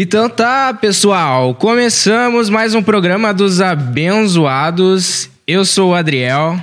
[0.00, 5.28] Então tá, pessoal, começamos mais um programa dos abençoados.
[5.44, 6.56] Eu sou o Adriel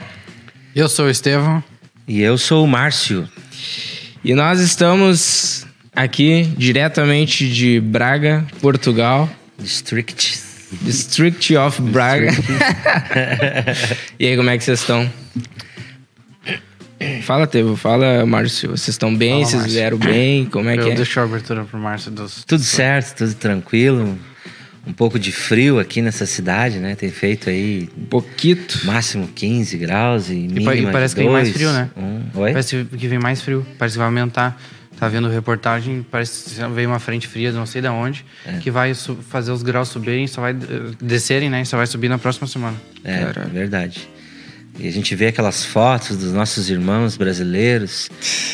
[0.74, 1.62] Eu sou o Estevão.
[2.08, 3.28] E eu sou o Márcio.
[4.24, 9.30] e nós estamos aqui diretamente de Braga, Portugal,
[9.60, 10.40] District.
[10.84, 12.32] District of Braga.
[14.18, 15.12] e aí, como é que vocês estão?
[17.24, 18.70] Fala, Tevo, fala, Márcio.
[18.72, 19.32] Vocês estão bem?
[19.32, 19.74] Fala, Vocês Márcio.
[19.78, 20.46] vieram bem?
[20.46, 20.96] Como é eu que é?
[20.96, 22.44] deixo a abertura pro Márcio dos.
[22.46, 24.18] Tudo certo, tudo tranquilo.
[24.88, 26.94] Um pouco de frio aqui nessa cidade, né?
[26.96, 28.86] Tem feito aí Um pouquito.
[28.86, 31.90] máximo 15 graus e mínima pa- e parece que vem mais frio, né?
[31.98, 32.22] um.
[32.40, 32.52] Oi?
[32.52, 33.66] Parece que vem mais frio.
[33.80, 34.62] Parece que vai aumentar.
[34.98, 38.60] Tá vendo reportagem, parece que veio uma frente fria, não sei de onde, É.
[38.60, 38.94] que vai
[39.30, 40.56] fazer os graus subirem, só vai eh,
[41.02, 41.64] descerem, né?
[41.64, 42.78] E só vai subir na próxima semana.
[43.04, 44.08] É, verdade.
[44.78, 48.10] E a gente vê aquelas fotos dos nossos irmãos brasileiros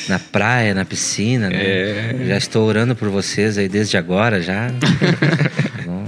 [0.08, 1.58] na praia, na piscina, né?
[1.59, 2.26] É.
[2.28, 4.68] Já estou orando por vocês aí desde agora já.
[5.82, 6.08] Tá bom?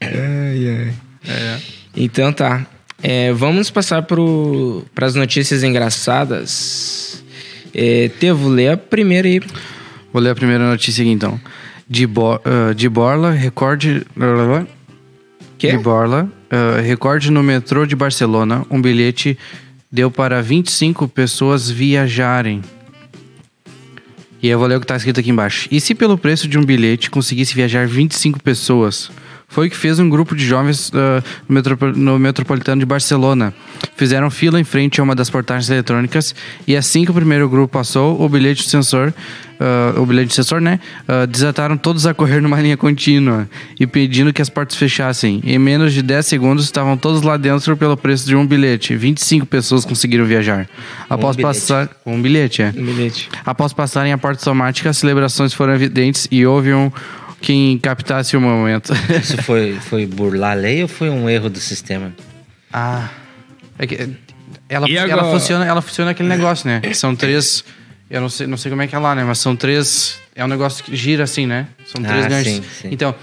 [0.00, 0.94] Ai, ai.
[1.96, 2.66] Então tá.
[3.02, 7.22] É, vamos passar para as notícias engraçadas.
[7.72, 9.40] É, Tevo, lê a primeira aí.
[10.12, 11.40] Vou ler a primeira notícia aqui então.
[11.88, 14.04] De, Bo ah, de Borla, recorde.
[15.60, 15.72] Quê?
[15.72, 18.64] De Borla, ah, recorde no metrô de Barcelona.
[18.70, 19.38] Um bilhete
[19.92, 22.62] deu para 25 pessoas viajarem.
[24.42, 25.68] E eu vou ler o que está escrito aqui embaixo.
[25.70, 29.10] E se pelo preço de um bilhete conseguisse viajar 25 pessoas?
[29.50, 33.52] Foi o que fez um grupo de jovens ah, no, metropo- no metropolitano de Barcelona.
[33.96, 36.34] Fizeram fila em frente a uma das portagens eletrônicas
[36.66, 39.12] e assim que o primeiro grupo passou, o bilhete de sensor,
[39.58, 40.78] ah, o bilhete de sensor, né,
[41.08, 45.40] ah, desataram todos a correr numa linha contínua e pedindo que as portas fechassem.
[45.44, 48.94] Em menos de 10 segundos estavam todos lá dentro pelo preço de um bilhete.
[48.94, 50.68] 25 pessoas conseguiram viajar.
[51.08, 51.58] Após bilhete.
[51.58, 52.68] passar com um bilhete, é.
[52.76, 53.28] Um bilhete.
[53.44, 56.90] Após passarem a porta automática, as celebrações foram evidentes e houve um
[57.40, 58.92] quem captasse o momento.
[59.20, 62.12] Isso foi, foi burlar a lei ou foi um erro do sistema?
[62.72, 63.08] ah.
[63.78, 64.10] É que
[64.68, 65.32] ela, E ela agora?
[65.32, 66.82] funciona, ela funciona aquele negócio, né?
[66.92, 67.64] São três.
[68.10, 69.24] Eu não sei, não sei como é que é lá, né?
[69.24, 70.18] Mas são três.
[70.36, 71.66] É um negócio que gira assim, né?
[71.86, 72.52] São três Ah, ganchos.
[72.52, 72.88] sim, sim.
[72.90, 73.14] Então,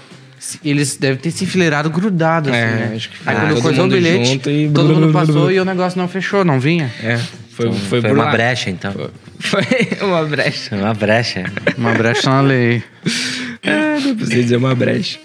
[0.64, 2.92] eles devem ter se enfileirado grudado, assim, É, né?
[2.96, 3.44] acho que Aí foi.
[3.44, 6.58] quando Todo coisou o bilhete, e- todo mundo passou e o negócio não fechou, não
[6.58, 6.92] vinha.
[7.02, 7.16] É,
[7.52, 8.92] foi, Então, foi, foi uma brecha, então.
[9.38, 9.62] Foi
[10.02, 10.70] uma brecha.
[10.70, 11.44] Foi uma brecha.
[11.76, 12.82] Uma brecha na lei.
[13.62, 15.18] É, não precisa dizer uma brecha.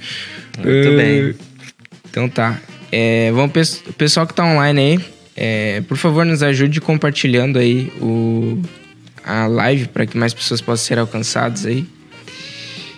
[0.57, 1.35] Muito Ah, bem.
[2.09, 2.59] Então tá.
[2.91, 4.99] É, vamos, o pessoal que tá online aí,
[5.35, 8.61] é, por favor, nos ajude compartilhando aí o,
[9.23, 11.87] a live para que mais pessoas possam ser alcançadas aí.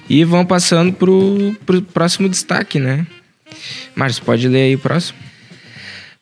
[0.09, 3.07] E vão passando pro, pro próximo destaque, né?
[3.95, 5.17] Márcio, pode ler aí o próximo?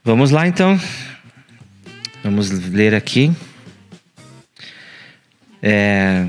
[0.05, 0.79] Vamos lá, então.
[2.23, 3.31] Vamos ler aqui.
[5.61, 6.27] É,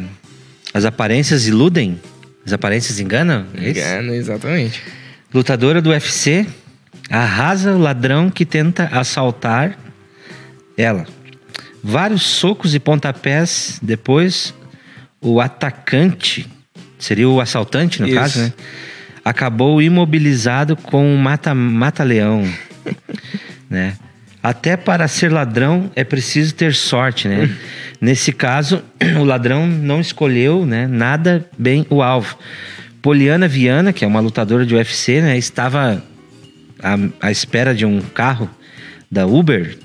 [0.73, 2.01] As aparências iludem?
[2.47, 3.47] As aparências enganam?
[3.55, 3.71] É?
[3.71, 4.83] Engana, exatamente.
[5.33, 6.47] Lutadora do UFC
[7.11, 9.79] arrasa o ladrão que tenta assaltar
[10.77, 11.07] ela.
[11.83, 14.55] Vários socos e pontapés depois,
[15.21, 16.47] o atacante,
[16.99, 18.17] seria o assaltante no Isso.
[18.17, 18.53] caso, né?
[19.25, 22.43] Acabou imobilizado com um mata- mata-leão,
[23.69, 23.97] né?
[24.45, 27.49] Até para ser ladrão é preciso ter sorte, né?
[27.99, 28.85] Nesse caso,
[29.19, 32.37] o ladrão não escolheu, né, nada bem o alvo.
[33.01, 36.05] Poliana Viana, que é uma lutadora de UFC, né, estava
[36.79, 38.51] à, à espera de um carro
[39.11, 39.79] da Uber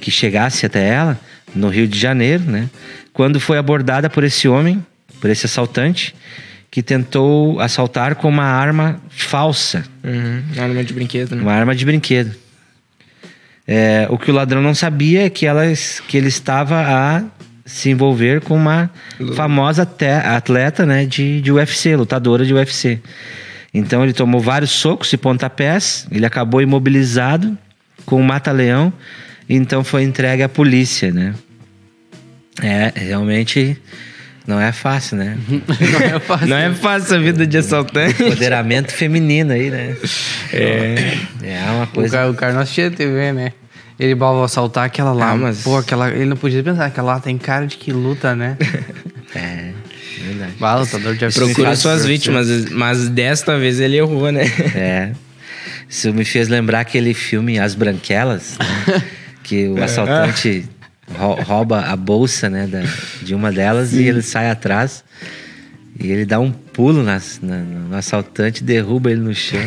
[0.00, 1.16] que chegasse até ela
[1.54, 2.68] no Rio de Janeiro, né?
[3.12, 4.84] Quando foi abordada por esse homem,
[5.20, 6.16] por esse assaltante,
[6.68, 10.42] que tentou assaltar com uma arma falsa, Uhum.
[10.60, 11.42] Arma de brinquedo, né?
[11.42, 12.34] uma arma de brinquedo.
[13.70, 17.22] É, o que o ladrão não sabia é que, elas, que ele estava a
[17.66, 18.88] se envolver com uma
[19.36, 22.98] famosa te- atleta né, de, de UFC, lutadora de UFC.
[23.74, 27.58] Então ele tomou vários socos e pontapés, ele acabou imobilizado
[28.06, 28.90] com um mata-leão,
[29.46, 31.34] então foi entregue à polícia, né?
[32.62, 33.76] É, realmente
[34.46, 35.36] não é fácil, né?
[35.46, 36.46] Não é fácil.
[36.48, 38.22] Não é fácil a vida de assaltante.
[38.22, 39.94] Empoderamento feminino aí, né?
[40.54, 41.18] É.
[41.42, 42.16] É uma O coisa.
[42.16, 43.52] cara, o cara não assistia TV, né?
[43.98, 45.32] Ele vai assaltar aquela lá.
[45.32, 46.10] Ah, mas- Pô, aquela.
[46.10, 48.56] Ele não podia pensar, aquela lá tem cara de que luta, né?
[49.34, 49.72] É,
[50.24, 50.52] verdade.
[50.58, 51.28] Bah, lutador de.
[51.34, 54.44] Procura suas vítimas, mas desta vez ele errou, né?
[54.74, 55.12] É.
[55.88, 59.02] Isso me fez lembrar aquele filme As Branquelas, né?
[59.44, 60.66] que o assaltante
[61.16, 62.84] rou- rouba a bolsa né, da-
[63.22, 65.02] de uma delas e ele sai atrás
[65.98, 69.60] e ele dá um pulo nas- na- no assaltante, derruba ele no chão.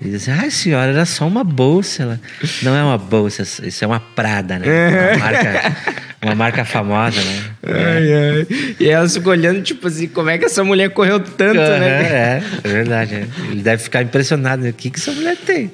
[0.00, 2.04] E diz, ai senhora, era só uma bolsa.
[2.04, 2.20] Ela,
[2.62, 4.66] não é uma bolsa, isso é uma Prada, né?
[5.14, 5.76] Uma marca,
[6.20, 7.42] Uma marca famosa, né?
[7.62, 8.74] Ai, ai.
[8.80, 12.02] E ela ficou olhando, tipo assim, como é que essa mulher correu tanto, né?
[12.02, 13.14] É, é verdade.
[13.14, 13.26] é.
[13.50, 14.62] Ele deve ficar impressionado.
[14.62, 14.70] Né?
[14.70, 15.70] O que, que essa mulher tem?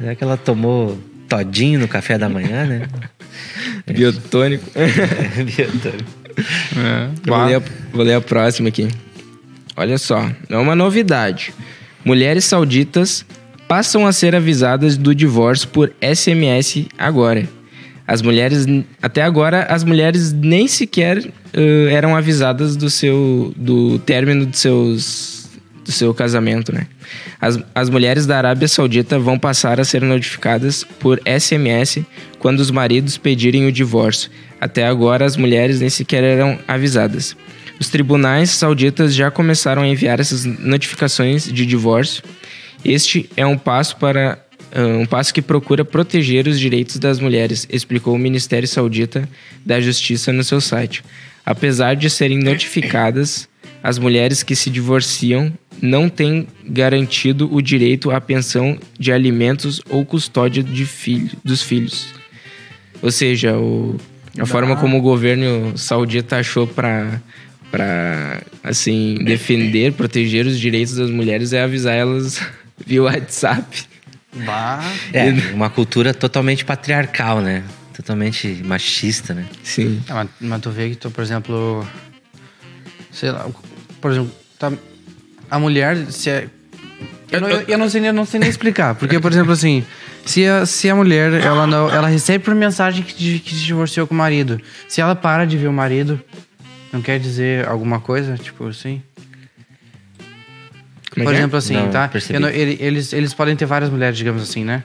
[0.00, 2.86] Será que ela tomou todinho no café da manhã, né?
[3.86, 4.70] Biotônico.
[5.36, 6.10] Biotônico.
[7.24, 7.62] Vou ler, a,
[7.92, 8.88] vou ler a próxima aqui.
[9.76, 11.52] Olha só, é uma novidade.
[12.04, 13.24] Mulheres sauditas
[13.68, 17.48] passam a ser avisadas do divórcio por SMS agora.
[18.06, 18.66] As mulheres,
[19.00, 21.24] até agora, as mulheres nem sequer
[21.54, 25.48] eh, eram avisadas do seu, do término de seus,
[25.82, 26.86] do seu casamento, né?
[27.40, 32.00] As, as mulheres da Arábia Saudita vão passar a ser notificadas por SMS
[32.38, 34.30] quando os maridos pedirem o divórcio.
[34.60, 37.34] Até agora, as mulheres nem sequer eram avisadas.
[37.80, 42.22] Os tribunais sauditas já começaram a enviar essas notificações de divórcio.
[42.84, 44.38] Este é um passo para
[44.72, 49.28] ah, um passo que procura proteger os direitos das mulheres, explicou o Ministério Saudita
[49.64, 51.02] da Justiça no seu site.
[51.46, 53.48] Apesar de serem notificadas,
[53.82, 60.04] as mulheres que se divorciam não têm garantido o direito à pensão de alimentos ou
[60.04, 62.06] custódia de filho, dos filhos.
[63.02, 63.96] Ou seja, o-
[64.38, 67.20] a forma como o governo saudita achou para
[67.70, 72.40] para assim defender, proteger os direitos das mulheres é avisar elas
[72.86, 73.84] via WhatsApp.
[74.44, 74.82] Bah.
[75.12, 77.62] É, uma cultura totalmente patriarcal, né?
[77.94, 79.46] Totalmente machista, né?
[79.62, 80.02] Sim.
[80.08, 81.86] É, mas, mas tu vê que tu, por exemplo.
[83.12, 83.46] Sei lá,
[84.00, 84.72] por exemplo, tá,
[85.50, 85.96] a mulher.
[86.10, 86.48] Se é,
[87.30, 88.96] eu, não, eu, eu não sei, nem- eu não sei nem explicar.
[88.96, 89.84] Porque, por exemplo, assim,
[90.26, 94.06] se a, se a mulher ela, não, ela recebe por mensagem que, que se divorciou
[94.06, 96.20] com o marido, se ela para de ver o marido,
[96.92, 99.00] não quer dizer alguma coisa, tipo assim?
[101.14, 101.38] Como é por é?
[101.38, 102.10] exemplo, assim, Não, tá?
[102.30, 104.82] Eu não- ele- eles, eles podem ter várias mulheres, digamos assim, né?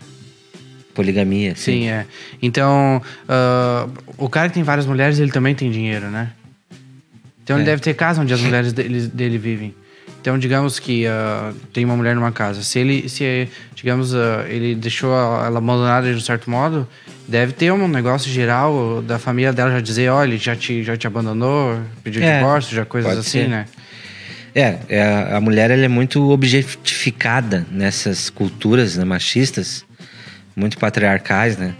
[0.93, 1.71] Poligamia, sim.
[1.81, 2.05] Sim, é.
[2.41, 3.87] Então, ah,
[4.17, 6.31] o cara que tem várias mulheres, ele também tem dinheiro, né?
[7.43, 7.65] Então ele É.
[7.65, 9.73] deve ter casa onde as mulheres dele, dele vivem.
[10.21, 12.61] Então, digamos que ah, tem uma mulher numa casa.
[12.63, 16.87] Se ele, se, digamos, ah, ele deixou ela abandonada de um certo modo,
[17.27, 20.97] deve ter um negócio geral da família dela já dizer, olha, ele já te, já
[20.97, 23.47] te abandonou, pediu É, divórcio, já coisas pode assim, ser.
[23.49, 23.65] né?
[24.53, 29.85] É, é, a mulher ela é muito objetificada nessas culturas né, machistas,
[30.55, 31.75] muito patriarcais, né?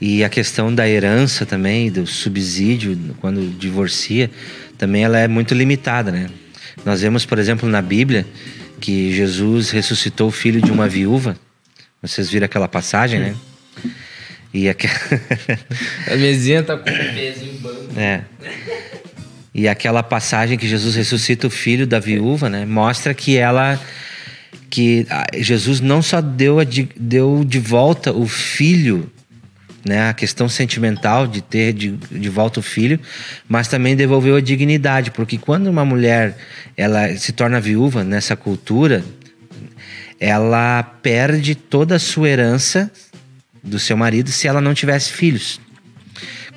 [0.00, 4.30] E a questão da herança também, do subsídio, quando divorcia,
[4.76, 6.28] também ela é muito limitada, né?
[6.84, 8.26] Nós vemos, por exemplo, na Bíblia,
[8.80, 11.36] que Jesus ressuscitou o filho de uma viúva.
[12.00, 13.36] Vocês viram aquela passagem, né?
[14.52, 14.68] E.
[14.68, 17.98] A mesinha tá com o pezinho banco.
[17.98, 18.22] É.
[19.54, 22.64] E aquela passagem que Jesus ressuscita o filho da viúva, né?
[22.64, 23.78] Mostra que ela
[24.70, 29.10] que Jesus não só deu a de, deu de volta o filho,
[29.84, 30.08] né?
[30.08, 32.98] A questão sentimental de ter de, de volta o filho,
[33.46, 36.36] mas também devolveu a dignidade, porque quando uma mulher
[36.74, 39.04] ela se torna viúva nessa cultura,
[40.18, 42.90] ela perde toda a sua herança
[43.62, 45.60] do seu marido se ela não tivesse filhos.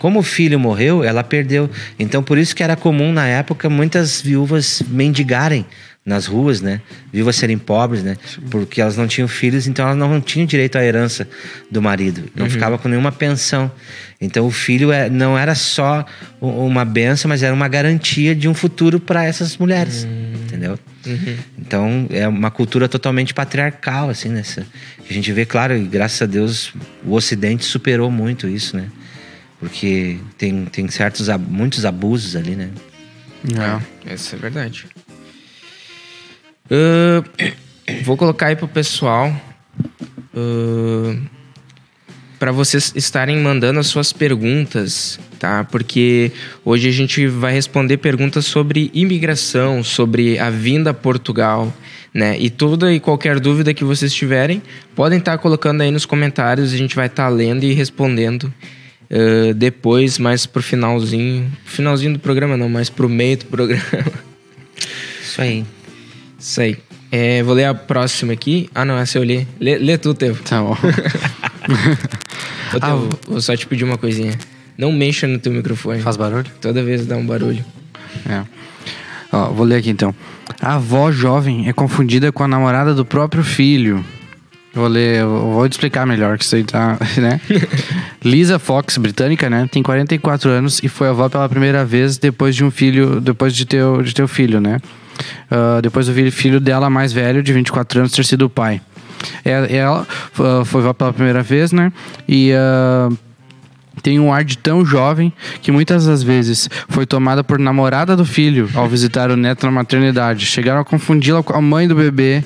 [0.06, 1.68] Como o filho morreu, ela perdeu.
[1.98, 5.66] Então, por isso que era comum na época muitas viúvas mendigarem
[6.06, 6.80] nas ruas, né?
[7.12, 8.16] Viúvas serem pobres, né?
[8.52, 11.28] Porque elas não tinham filhos, então elas não tinham direito à herança
[11.72, 12.22] do marido.
[12.36, 13.72] Não ficava com nenhuma pensão.
[14.22, 16.06] Então, o filho é- não era só
[16.40, 20.04] uma benção, mas era uma garantia de um futuro para essas mulheres,
[20.46, 20.78] entendeu?
[21.58, 24.68] Então, é uma cultura totalmente patriarcal, assim, nessa.
[25.10, 28.86] A gente vê, claro, e graças a Deus, o Ocidente superou muito isso, né?
[29.66, 32.70] Porque tem, tem certos, muitos abusos ali, né?
[34.06, 34.14] É.
[34.14, 34.86] Essa é verdade.
[36.70, 37.24] Ahn,
[38.04, 39.36] vou colocar aí pro pessoal.
[42.38, 45.64] para vocês estarem mandando as suas perguntas, tá?
[45.64, 46.32] Porque
[46.64, 51.74] hoje a gente vai responder perguntas sobre imigração, sobre a vinda a Portugal,
[52.14, 52.38] né?
[52.40, 54.62] E toda e qualquer dúvida que vocês tiverem,
[54.96, 58.54] podem estar colocando aí nos comentários, a gente vai estar lendo e respondendo
[59.10, 63.84] ah, depois, mais pro finalzinho, finalzinho do programa não, mais pro meio do programa.
[65.22, 65.66] Isso aí.
[66.40, 66.78] Isso aí.
[67.12, 68.70] É, vou ler a próxima aqui.
[68.74, 69.48] Ah, não, essa eu li.
[69.60, 70.42] Lê, lê tu, Tevo.
[70.44, 70.76] Tá bom.
[72.74, 74.34] Ô, Tevo, vou só te pedir uma coisinha.
[74.78, 76.02] Não mexa no teu microfone.
[76.02, 76.46] Faz barulho?
[76.60, 77.64] Toda vez dá um barulho.
[78.30, 78.44] É.
[79.32, 80.14] Ó, vou ler aqui então.
[80.62, 84.04] A avó jovem é confundida com a namorada do próprio filho.
[84.76, 87.40] Vou ler, vou te explicar melhor que isso aí tá, né?
[88.24, 89.70] Lisa Fox, britânica, né?
[89.72, 93.66] Tem 44 anos e foi avó pela primeira vez depois de um filho, depois de
[93.66, 94.80] ter, o- de ter o filho, né?
[95.50, 98.82] Ah, depois do filho, dela mais velho, de 24 anos, ter sido o pai.
[99.46, 100.06] É- Ela
[100.40, 101.92] ah, foi avó pela primeira vez, né?
[102.28, 103.10] E ah,
[104.06, 105.34] tem um ar de tão jovem
[105.64, 109.72] que muitas das vezes foi tomada por namorada do filho ao visitar o neto na
[109.72, 110.46] maternidade.
[110.46, 112.44] Chegaram a confundi-la com a mãe do bebê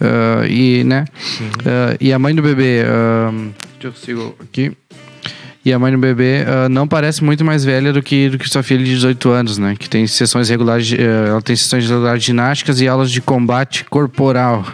[0.00, 1.04] uh, e, né?
[1.42, 2.84] Uh, e a mãe do bebê.
[2.86, 4.72] Uh, deixa eu aqui.
[5.62, 8.48] E a mãe do bebê uh, não parece muito mais velha do que, do que
[8.48, 9.76] sua filha de 18 anos, né?
[9.78, 13.84] Que tem sessões regulares, uh, ela tem sessões regulares de ginásticas e aulas de combate
[13.84, 14.66] corporal.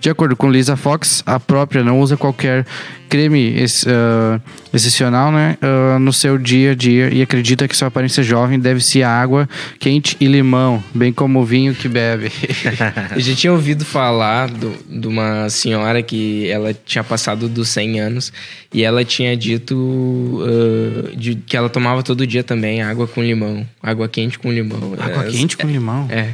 [0.00, 2.66] De acordo com Lisa Fox, a própria não usa qualquer
[3.14, 4.40] creme uh,
[4.72, 5.56] excepcional, né?
[6.00, 9.48] no seu dia a dia e acredita que sua aparência jovem deve ser a água
[9.78, 12.32] quente e limão, bem como o vinho que bebe.
[13.14, 18.00] Eu já tinha ouvido falar do, de uma senhora que ela tinha passado dos 100
[18.00, 18.32] anos
[18.72, 23.64] e ela tinha dito uh, de, que ela tomava todo dia também água com limão.
[23.80, 24.94] Água quente com limão.
[24.98, 26.08] Água é, quente com limão?
[26.10, 26.30] É.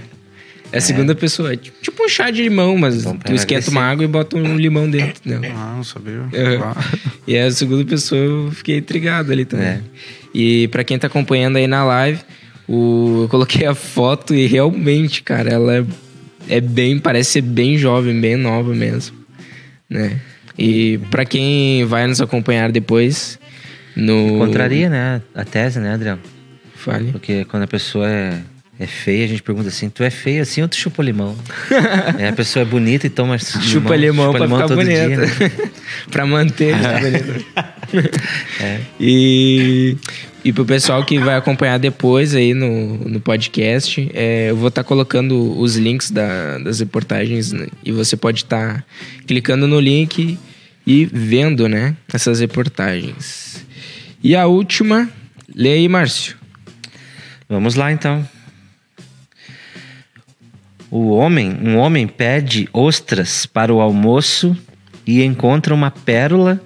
[0.73, 1.57] É a segunda pessoa.
[1.57, 5.21] Tipo um chá de limão, mas tu esquenta uma água e bota um limão dentro.
[5.25, 5.41] Não.
[5.57, 6.23] Ah, não sabia.
[7.27, 9.67] E é a segunda pessoa, eu fiquei intrigado ali também.
[9.69, 9.81] É.
[10.35, 12.21] E para quem tá acompanhando aí na live,
[12.69, 15.85] o, eu coloquei a foto e realmente, cara, ela é,
[16.49, 19.17] é bem, parece ser bem jovem, bem nova mesmo,
[19.89, 20.21] né?
[20.59, 23.39] E para quem vai nos acompanhar depois
[23.97, 26.21] no contraria, né, a tese, né, Adriano?
[26.75, 27.13] Fale.
[27.13, 28.41] Porque quando a pessoa é
[28.81, 31.37] é feia, a gente pergunta assim, tu é feia assim ou tu chupa limão?
[32.19, 35.27] é, a pessoa é bonita e toma chupa limão, limão pra limão ficar bonita.
[35.27, 35.71] Dia, né?
[36.11, 36.75] pra manter
[38.59, 38.81] é.
[38.99, 39.99] E,
[40.43, 44.83] e pro pessoal que vai acompanhar depois aí no, no podcast, é, eu vou estar
[44.83, 47.67] tá colocando os links da, das reportagens né?
[47.85, 48.85] e você pode estar tá
[49.27, 50.39] clicando no link
[50.87, 53.63] e vendo, né, essas reportagens.
[54.25, 55.07] E a última,
[55.55, 56.35] lê aí, Márcio.
[57.47, 58.27] Vamos lá então.
[60.91, 64.57] O homem, um homem pede ostras para o almoço
[65.07, 66.61] e encontra uma pérola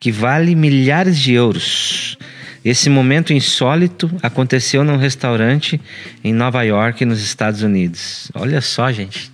[0.00, 2.16] que vale milhares de euros.
[2.64, 5.80] Esse momento insólito aconteceu num restaurante
[6.24, 8.30] em Nova York, nos Estados Unidos.
[8.34, 9.30] Olha só, gente.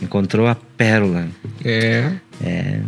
[0.00, 1.26] Encontrou a pérola.
[1.64, 2.12] É.
[2.44, 2.80] É.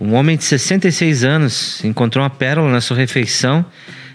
[0.00, 3.64] Um homem de 66 anos encontrou uma pérola na sua refeição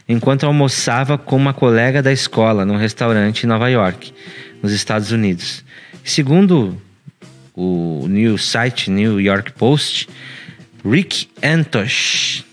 [0.07, 4.13] enquanto almoçava com uma colega da escola num restaurante em Nova York,
[4.61, 5.65] nos Estados Unidos.
[6.05, 6.79] Segundo
[7.55, 10.07] o new site New York Post,
[10.87, 12.45] Rick Antosh,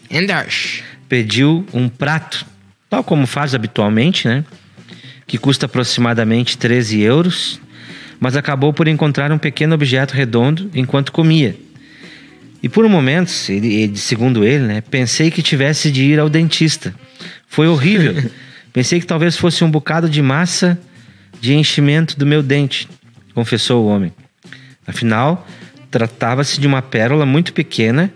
[1.06, 2.47] pediu um prato,
[2.88, 4.42] tal como faz habitualmente, né?
[5.26, 7.61] Que custa aproximadamente 13 euros,
[8.18, 11.54] mas acabou por encontrar um pequeno objeto redondo enquanto comia.
[12.62, 16.94] E por um momento, ele, segundo ele, né, pensei que tivesse de ir ao dentista.
[17.47, 18.30] Foi horrível.
[18.73, 20.80] pensei que talvez fosse um bocado de massa
[21.38, 22.88] de enchimento do meu dente
[23.32, 24.12] confessou o homem.
[24.86, 25.46] Afinal,
[25.90, 28.12] tratava-se de uma pérola muito pequena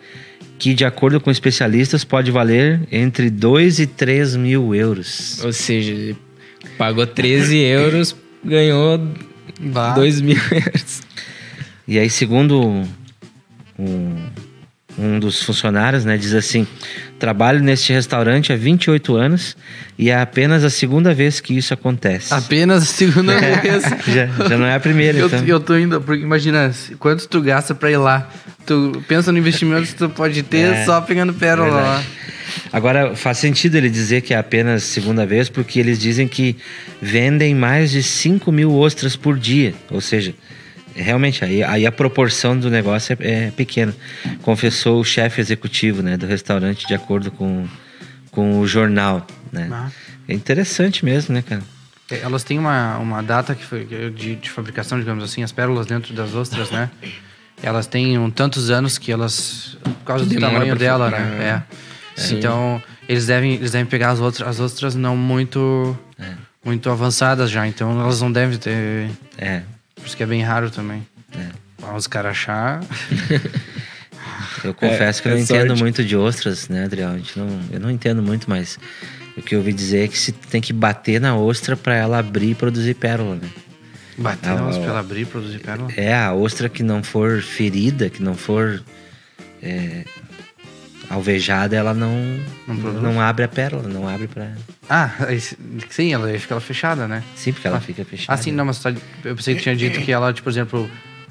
[0.59, 5.43] que, de acordo com especialistas, pode valer entre 2 e 3 mil euros.
[5.45, 6.17] Ou seja,
[6.79, 8.99] pagou 13 euros, ganhou
[9.95, 11.03] 2 mil euros.
[11.87, 12.85] E aí, segundo
[13.79, 14.17] um,
[14.99, 16.67] um dos funcionários, né, diz assim:
[17.19, 19.57] Trabalho neste restaurante há 28 anos
[19.99, 22.33] e é apenas a segunda vez que isso acontece.
[22.35, 23.57] Apenas a segunda é.
[23.57, 23.85] vez?
[24.07, 25.45] já, já não é a primeira, eu, então.
[25.45, 28.29] Eu tô indo, porque imagina, quanto tu gasta pra ir lá?
[28.67, 31.87] Tu pensa no investimento que tu pode ter é, só pegando pérola verdade.
[31.87, 32.05] lá.
[32.73, 36.57] Agora, faz sentido ele dizer que é apenas segunda vez, porque eles dizem que
[37.01, 39.75] vendem mais de 5 mil ostras por dia.
[39.91, 40.35] Ou seja,
[41.03, 43.95] realmente, aí, aí a proporção do negócio é, é pequena.
[44.43, 47.67] Confessou o chefe executivo né, do restaurante, de acordo com,
[48.31, 49.27] com o jornal.
[49.53, 49.69] Né?
[49.73, 49.91] Ah.
[50.29, 51.63] É interessante mesmo, né, cara?
[52.11, 55.87] É, elas têm uma, uma data que foi de, de fabricação, digamos assim, as pérolas
[55.87, 56.91] dentro das ostras, né?
[57.63, 61.65] Elas têm um, tantos anos que elas, por causa do tamanho dela, né?
[62.17, 62.23] É.
[62.23, 62.33] é.
[62.33, 66.33] Então, eles devem, eles devem pegar as outras, as ostras não muito, é.
[66.65, 67.67] muito avançadas já.
[67.67, 69.11] Então, elas não devem ter.
[69.39, 69.63] É.
[70.07, 71.05] Por isso que é bem raro também.
[71.35, 71.97] É.
[71.97, 72.81] Os caras achar.
[74.63, 75.83] eu confesso é, que eu não é entendo sorte.
[75.83, 77.19] muito de ostras, né, Adriel?
[77.35, 78.79] Não, eu não entendo muito, mas
[79.37, 82.21] o que eu ouvi dizer é que se tem que bater na ostra para ela
[82.21, 83.51] abrir e produzir pérola, né?
[84.17, 85.91] Bater na ostra para ela abrir e produzir pérola?
[85.97, 88.81] É, a ostra que não for ferida, que não for
[89.61, 90.05] é,
[91.09, 94.53] alvejada, ela não, não, não, abre a pérola, não abre para.
[94.89, 95.11] Ah,
[95.91, 97.23] sim, ela fica ela fechada, né?
[97.35, 98.33] Sim, porque ela ah, fica fechada.
[98.33, 98.93] Ah, sim, não, mas tá,
[99.25, 100.91] eu pensei que tinha dito que ela, tipo, por exemplo,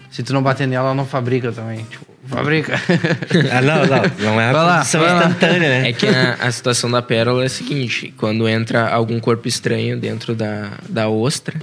[0.09, 1.83] se tu não bater nela, ela não fabrica também.
[1.83, 2.79] Tipo, fabrica.
[3.51, 4.31] ah, não, não.
[4.31, 5.89] Não é a vai produção lá, instantânea, né?
[5.89, 9.99] É que a, a, situação da pérola é a seguinte: quando entra algum corpo estranho
[9.99, 11.59] dentro da, da ostra,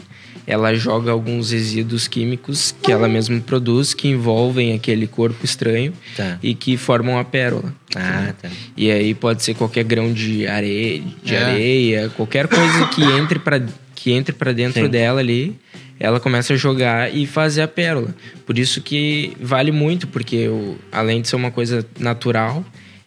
[0.46, 6.38] ela joga alguns resíduos químicos que ela mesma produz, que envolvem aquele corpo estranho Tá.
[6.42, 7.74] e que formam a pérola.
[7.94, 8.48] Ah, tá.
[8.76, 11.42] E aí pode ser qualquer grão de areia, de É.
[11.44, 13.62] areia qualquer coisa que entre para
[13.94, 14.90] que entre para dentro Sim.
[14.90, 15.56] dela ali,
[16.00, 18.12] ela começa a jogar e fazer a pérola.
[18.44, 22.64] Por isso que vale muito, porque o- além de ser uma coisa natural,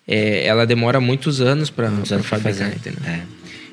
[0.08, 2.76] é, ela demora muitos anos para fabricar, fazer.
[2.78, 3.00] entendeu?
[3.06, 3.20] É.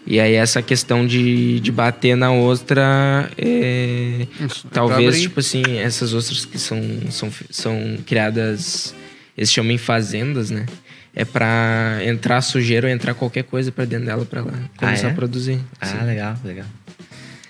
[0.07, 6.13] E aí essa questão de, de bater na ostra, é, Isso, talvez, tipo assim, essas
[6.13, 6.81] ostras que são,
[7.11, 8.95] são, são criadas,
[9.37, 10.67] eles chamam em fazendas, né?
[11.15, 15.11] É pra entrar sujeira ou entrar qualquer coisa pra dentro dela pra ela começar é?
[15.11, 15.61] a produzir.
[15.81, 16.05] Ah, Sim.
[16.05, 16.67] legal, legal.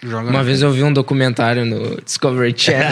[0.05, 2.91] Joga Uma vez eu vi um documentário no Discovery Channel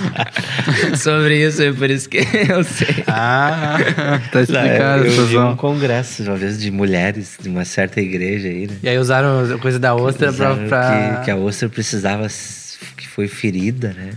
[0.96, 3.04] sobre isso, é por isso que eu sei.
[3.06, 3.78] Ah,
[4.32, 8.48] tá explicado eu, eu vi um congresso, uma vez, de mulheres de uma certa igreja
[8.48, 8.76] aí, né?
[8.82, 10.52] E aí usaram a coisa da ostra pra...
[10.52, 11.16] Usaram pra...
[11.18, 12.26] Que, que a ostra precisava,
[12.96, 14.12] que foi ferida, né?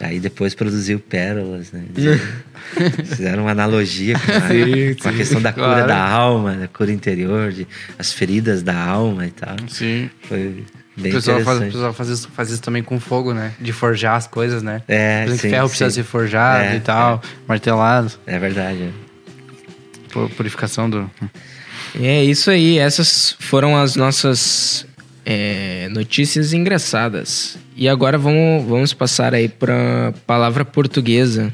[0.00, 1.84] Aí depois produziu pérolas, né?
[3.04, 5.18] Fizeram uma analogia com a, Sim, com a sim.
[5.18, 5.86] questão da cura Claro.
[5.86, 7.66] da alma, da cura interior, de,
[7.98, 9.56] as feridas da alma e tal.
[9.68, 10.10] Sim.
[10.22, 10.64] Foi
[10.96, 11.72] O bem pessoal, faz, o interessante.
[11.72, 13.52] pessoal faz, isso, faz isso também com fogo, né?
[13.60, 14.82] De forjar as coisas, né?
[14.88, 18.10] É, Por exemplo, sim, ferro precisa ser forjado É, e tal, martelado.
[18.26, 18.82] É verdade.
[18.82, 18.90] é.
[20.12, 21.08] Pu- Purificação do...
[22.00, 24.84] É isso aí, essas foram as nossas
[25.24, 27.56] é, notícias engraçadas.
[27.76, 31.52] E agora vamos, vamos passar aí para palavra portuguesa.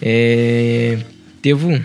[0.00, 0.98] É,
[1.42, 1.80] devo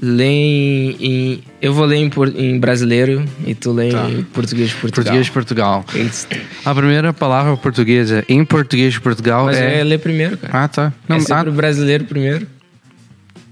[0.00, 4.08] ler em, em- Eu vou ler em, em brasileiro e tu lê Tá.
[4.08, 5.04] em português de Portugal.
[5.04, 5.84] Português de Portugal.
[5.94, 6.28] Eles-
[6.64, 9.82] A primeira palavra portuguesa em português de Portugal Mas é...
[9.82, 10.64] ler primeiro, cara.
[10.64, 10.92] Ah, tá.
[11.08, 12.46] Não, é ah, sempre o brasileiro primeiro.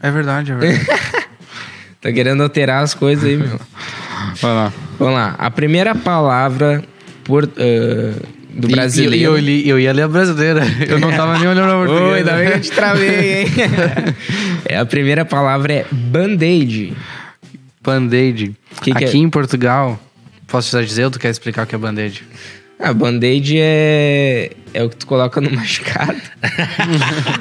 [0.03, 0.87] é verdade, é verdade.
[2.01, 3.61] Tá querendo alterar as coisas aí, meu.
[4.41, 4.73] Vai lá.
[4.99, 5.35] Vamos lá.
[5.39, 6.83] A primeira palavra
[7.31, 8.23] por, ah,
[8.53, 9.15] do E- brasileiro.
[9.17, 10.63] E, eu, li- eu ia ler a brasileira.
[10.89, 12.05] Eu não tava nem olhando a portuguesa.
[12.13, 13.47] Oi, ainda bem que eu te travei, hein?
[14.69, 16.93] é, a primeira palavra é band-aid.
[17.83, 18.55] Band-aid.
[18.83, 19.21] Que que Aqui é?
[19.21, 19.99] em Portugal...
[20.47, 22.25] Posso já dizer ou tu quer explicar o que é band-aid?
[22.81, 26.17] Ah, band-aid é, é o que tu coloca no machucado.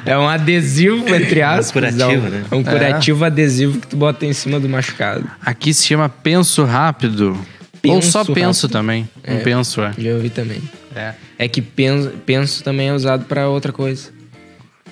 [0.06, 1.72] é um adesivo, entre aspas.
[1.72, 2.44] curativo, é um, né?
[2.48, 5.28] É um curativo adesivo que tu bota em cima do machucado.
[5.44, 7.36] Aqui se chama penso rápido.
[7.84, 8.72] Ou Penso só penso rápido.
[8.72, 9.08] também.
[9.26, 9.40] Um É.
[9.40, 9.92] penso, é.
[9.96, 10.60] Já ouvi também.
[10.94, 11.14] É.
[11.38, 14.10] É que penso, penso também é usado pra outra coisa.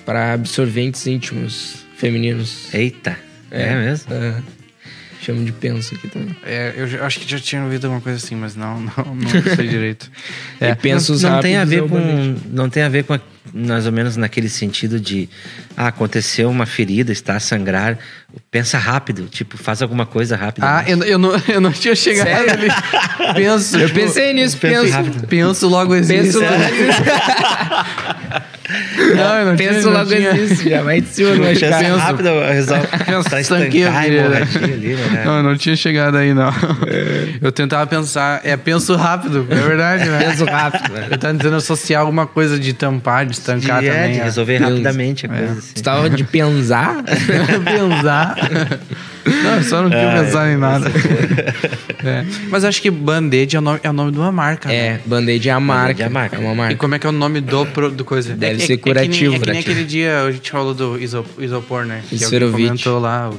[0.05, 2.73] Pra absorventes íntimos femininos.
[2.73, 3.17] Eita,
[3.51, 4.13] é, mesmo?
[4.13, 4.35] É.
[5.21, 6.35] Chamo de penso aqui também.
[6.45, 9.67] É, eu acho que já tinha ouvido alguma coisa assim, mas não, não, não sei
[9.67, 10.09] direito.
[10.61, 10.71] É.
[10.71, 12.35] E pensos não, não tem a é ver com band-aid.
[12.49, 13.19] não tem a ver com a-
[13.53, 15.27] mais ou menos naquele sentido de
[15.75, 17.97] ah, aconteceu uma ferida está a sangrar
[18.51, 22.27] pensa rápido tipo faz alguma coisa rápido Ah, eu, eu, não, eu não tinha chegado
[22.27, 22.51] Sério?
[22.51, 22.67] ali.
[23.33, 23.77] Penso.
[23.77, 24.93] Eu tipo, pensei nisso, penso penso.
[24.93, 25.27] rápido.
[25.27, 26.23] Penso logo existe.
[26.23, 26.53] Penso logo
[29.15, 31.97] Não, eu não tinha- Penso não logo tinha- existe, já vai de cima machucado.
[31.97, 36.53] rápido resolve Pensa tá estancar hemorragia ali né Não, eu não tinha chegado aí, não.
[37.41, 38.41] Eu tentava pensar.
[38.43, 40.19] É, penso rápido, é verdade, né?
[40.25, 41.07] Penso rápido, né?
[41.09, 44.11] Eu tava tentando associar alguma coisa de tampar, de estancar de, é, também.
[44.13, 44.23] de é.
[44.23, 44.69] resolver Pensa.
[44.69, 45.73] rapidamente a coisa assim.
[45.75, 47.03] Tu tava de pensar?
[47.63, 48.35] pensar.
[49.25, 50.87] Não, eu só não tinha Ah, pensado em nada.
[50.89, 52.23] essa É.
[52.49, 54.69] Mas acho que Band-Aid é o nome, é o nome de uma marca.
[54.69, 54.75] né?
[54.75, 56.03] É, band-aid é a marca.
[56.03, 56.37] é a marca.
[56.37, 56.75] É uma E marca.
[56.77, 58.33] como é que é o nome do, pro- do coisa?
[58.37, 59.35] Deve é, ser é, curativo.
[59.35, 59.71] É que, nem, é que nem Curativo.
[59.71, 62.01] aquele dia a gente falou do iso- isopor, né?
[62.09, 63.29] Que comentou lá.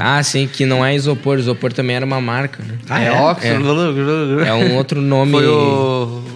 [0.00, 1.38] Ah, sim, que não é isopor.
[1.38, 2.74] Isopor também era uma marca, né?
[2.90, 3.12] Ah, é, é?
[3.12, 3.64] Oxford.
[4.44, 5.30] É um outro nome.
[5.30, 5.52] Foi o,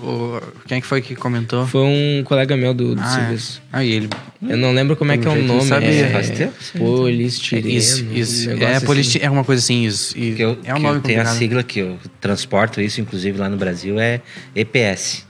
[0.02, 1.66] o- Quem é que foi que comentou?
[1.66, 3.62] Foi um colega meu do, do Ah, serviço.
[3.72, 3.76] é.
[3.78, 4.08] Ah, e ele.
[4.46, 5.62] Eu não lembro como é que é o nome.
[5.62, 5.88] sabia.
[5.88, 6.52] É, Faz tempo.
[6.78, 7.68] Polistireno.
[7.68, 8.48] Isso, um isso.
[8.50, 8.86] negócio É, assim.
[8.86, 10.16] polisti- é uma coisa assim, isso.
[10.16, 13.00] E que eu, é um que nome eu tenho a sigla que eu transporto isso
[13.00, 14.20] inclusive lá no Brasil é
[14.54, 15.26] EPS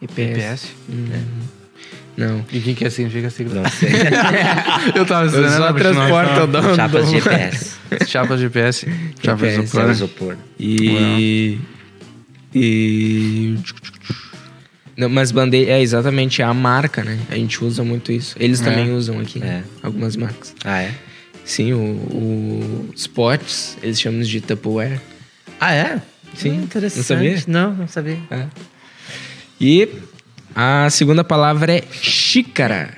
[0.00, 0.26] EPS.
[0.32, 0.66] EPS?
[2.16, 2.44] Não.
[2.50, 3.62] E o que, que significa a sigla?
[3.62, 3.90] não sei
[4.96, 7.10] Eu tava Eu estudando só a transporto o dono chapas do...
[7.12, 8.86] de EPS Chapas de GPS.
[9.22, 9.90] Chapas de GPS, é o isopor.
[9.90, 11.58] isopor E.
[12.54, 13.56] E.
[14.98, 17.16] Não, mas band-aid é exatamente a marca, né?
[17.30, 18.34] A gente usa muito isso.
[18.40, 18.64] Eles É.
[18.64, 19.62] também usam aqui, É.
[19.82, 20.52] algumas marcas.
[20.64, 20.92] ah é
[21.44, 25.00] Sim, o, o Spots, eles chamam de Tupperware.
[25.60, 26.02] ah é
[26.34, 27.42] Sim, Hum, interessante não sabia?
[27.46, 28.46] não não sabia É.
[29.60, 29.88] E
[30.60, 32.90] a segunda palavra é xícara.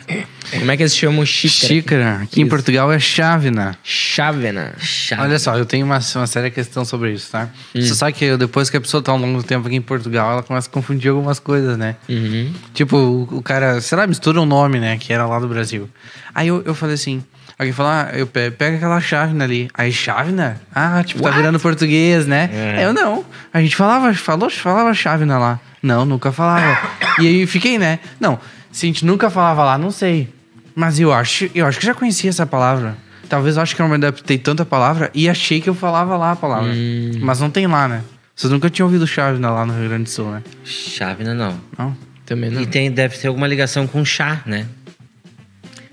[0.51, 1.69] Como é que eles chamam xícara?
[1.75, 2.15] Xícara.
[2.23, 2.51] Aqui em Isso.
[2.51, 3.77] Portugal é chávena.
[3.85, 4.75] Chávena.
[4.79, 5.21] Chato.
[5.21, 7.51] Olha só, eu tenho uma, uma séria questão sobre isso, tá?
[7.75, 7.81] Hum.
[7.83, 10.33] Você sabe que eu- depois que a pessoa tá um longo tempo aqui em Portugal,
[10.33, 11.97] ela começa a confundir algumas coisas, né?
[12.09, 12.51] Uhum.
[12.73, 14.97] Tipo, o, o cara, sei lá, mistura um nome, né?
[14.97, 15.87] Que era lá do Brasil.
[16.35, 17.23] Aí eu, eu falei assim,
[17.61, 19.69] Alguém fala, ah, eu pego, pega aquela chávena ali.
[19.75, 20.59] Aí, chávena?
[20.75, 22.49] Ah, tipo, tá virando português, né?
[22.51, 22.87] É.
[22.87, 23.23] Eu não.
[23.53, 25.61] A gente falava, falou, falava chávena lá.
[25.83, 26.79] Não, nunca falava.
[27.21, 27.99] e aí fiquei, né?
[28.19, 28.41] Não,
[28.73, 30.33] se a gente nunca falava lá, não sei.
[30.75, 32.97] Mas eu acho, eu acho que já conhecia essa palavra.
[33.29, 35.75] Talvez eu acho que eu não me adaptei tanto a palavra e achei que eu
[35.75, 36.73] falava lá a palavra.
[37.21, 38.01] Mas não tem lá, né?
[38.35, 40.43] Vocês nunca tinham ouvido chávena lá no Rio Grande do Sul, né?
[40.65, 41.61] Chávena não.
[41.77, 41.95] Não?
[42.25, 42.63] Também não.
[42.63, 44.65] E tem, deve ter alguma ligação com chá, né?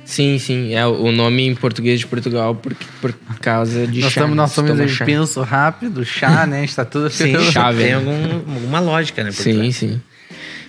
[0.08, 0.74] Sim, sim.
[0.74, 4.22] É o nome em português de Portugal por, por causa de nós chá.
[4.22, 5.04] estamos, nós Se somos chá.
[5.06, 6.60] penso rápido, chá, né?
[6.60, 7.94] A gente tá tudo Sim, chave, tem né?
[7.96, 9.32] algum, alguma lógica, né?
[9.34, 9.76] Sim, trás.
[9.76, 10.02] sim.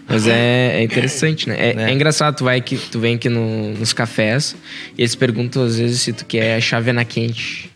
[0.09, 1.55] Mas é, é interessante, né?
[1.71, 1.91] É, Né?
[1.91, 4.57] é engraçado, tu vai que tu vem aqui no- nos cafés
[4.97, 7.71] e eles perguntam às vezes se tu quer chávena quente.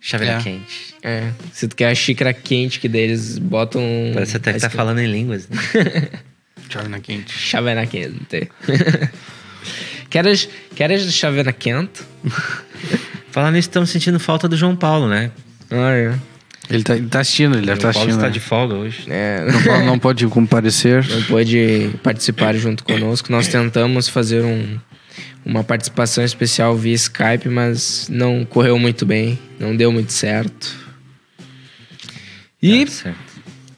[0.00, 0.42] Chávena É.
[0.42, 0.94] quente.
[1.04, 3.80] É, se tu quer a xícara quente, que daí eles botam.
[4.12, 5.48] Parece até que tá falando em línguas.
[5.48, 5.56] Né?
[6.68, 7.32] Chávena quente.
[7.32, 8.50] Chávena quente.
[10.10, 12.02] Queres, queres chávena quente?
[13.30, 15.30] Falando nisso, estamos sentindo falta do João Paulo, né?
[15.70, 16.14] Ah, é.
[16.68, 18.16] Ele tá, ele tá assistindo, ele deve o estar João Paulo assistindo.
[18.16, 18.32] está né?
[18.32, 19.04] de folga hoje.
[19.08, 21.06] É, Não, pode, não pode comparecer.
[21.08, 23.30] não pôde participar junto conosco.
[23.30, 24.78] Nós tentamos fazer um,
[25.44, 30.74] uma participação especial via Skype, mas não correu muito bem, não deu muito certo.
[32.62, 33.18] E Tá certo.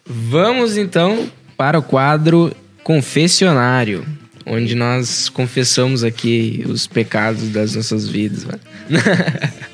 [0.07, 4.07] vamos então para o quadro Confessionário,
[4.49, 8.45] onde nós confessamos aqui os pecados das nossas vidas.
[8.45, 8.59] né?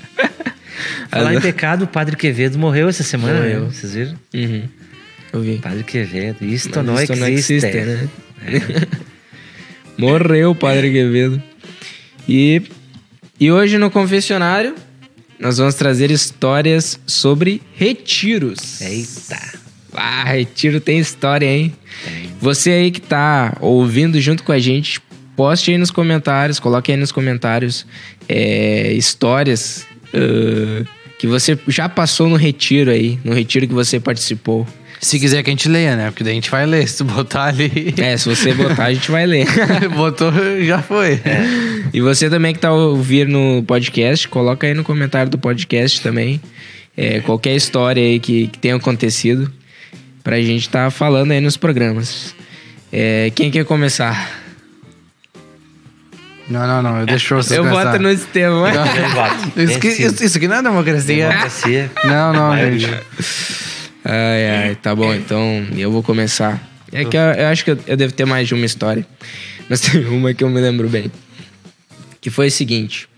[1.11, 3.61] Falar em pecado, o Padre Quevedo morreu essa semana, Morreu.
[3.61, 3.71] né?
[3.73, 4.15] Vocês viram?
[4.35, 4.63] Uhum.
[5.33, 5.59] Eu vi.
[5.59, 6.45] Padre Quevedo.
[6.45, 7.13] Isto Mas não isto
[7.53, 7.71] existe.
[7.73, 8.09] né?
[9.97, 11.41] Morreu o Padre Quevedo.
[12.29, 12.63] E,
[13.39, 14.75] e hoje no confessionário
[15.39, 18.81] nós vamos trazer histórias sobre retiros.
[18.81, 19.64] Eita.
[19.95, 21.73] Ah, retiro tem história, hein?
[22.41, 25.01] Você aí que tá ouvindo junto com a gente,
[25.37, 27.87] poste aí nos comentários, coloque aí nos comentários
[28.29, 30.85] é, histórias ah,
[31.19, 34.67] que você já passou no retiro aí, no retiro que você participou.
[35.01, 36.11] Se quiser que a gente leia, né?
[36.11, 36.89] Porque daí a gente vai ler.
[36.89, 37.95] Se tu botar ali.
[37.99, 39.47] É, se você botar, a gente vai ler.
[39.95, 40.33] Botou,
[40.65, 41.21] já foi.
[41.93, 46.41] E você também que tá ouvindo no podcast, coloca aí no comentário do podcast também.
[46.97, 49.53] é, qualquer história aí que, que tenha acontecido.
[50.25, 52.35] Pra gente tá falando aí nos programas.
[52.91, 54.43] É, quem quer começar?
[56.49, 57.01] Não, não, não.
[57.01, 58.71] Eu deixo você Eu voto no sistema.
[58.71, 59.61] Eu voto.
[59.61, 61.29] Isso, que, isso, isso aqui não é democracia.
[61.29, 61.91] Democracia.
[62.05, 62.89] Não, não, gente.
[64.03, 66.59] Ai, ai, tá bom, então eu vou começar.
[66.91, 69.07] É que eu, eu acho que eu, eu devo ter mais de uma história.
[69.69, 71.13] Mas tem uma que eu me lembro bem.
[72.21, 73.09] Que foi o seguinte: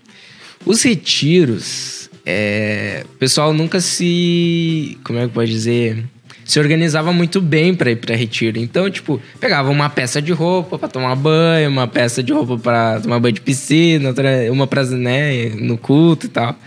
[0.65, 4.97] os retiros, é, o pessoal nunca se.
[5.05, 6.03] Como é que pode dizer?
[6.47, 8.57] Se organizava muito bem pra ir pra retiro.
[8.57, 13.01] Então, tipo, pegava uma peça de roupa pra tomar banho, uma peça de roupa pra
[13.01, 16.57] tomar banho de piscina, outra, uma pra, né, no culto e tal.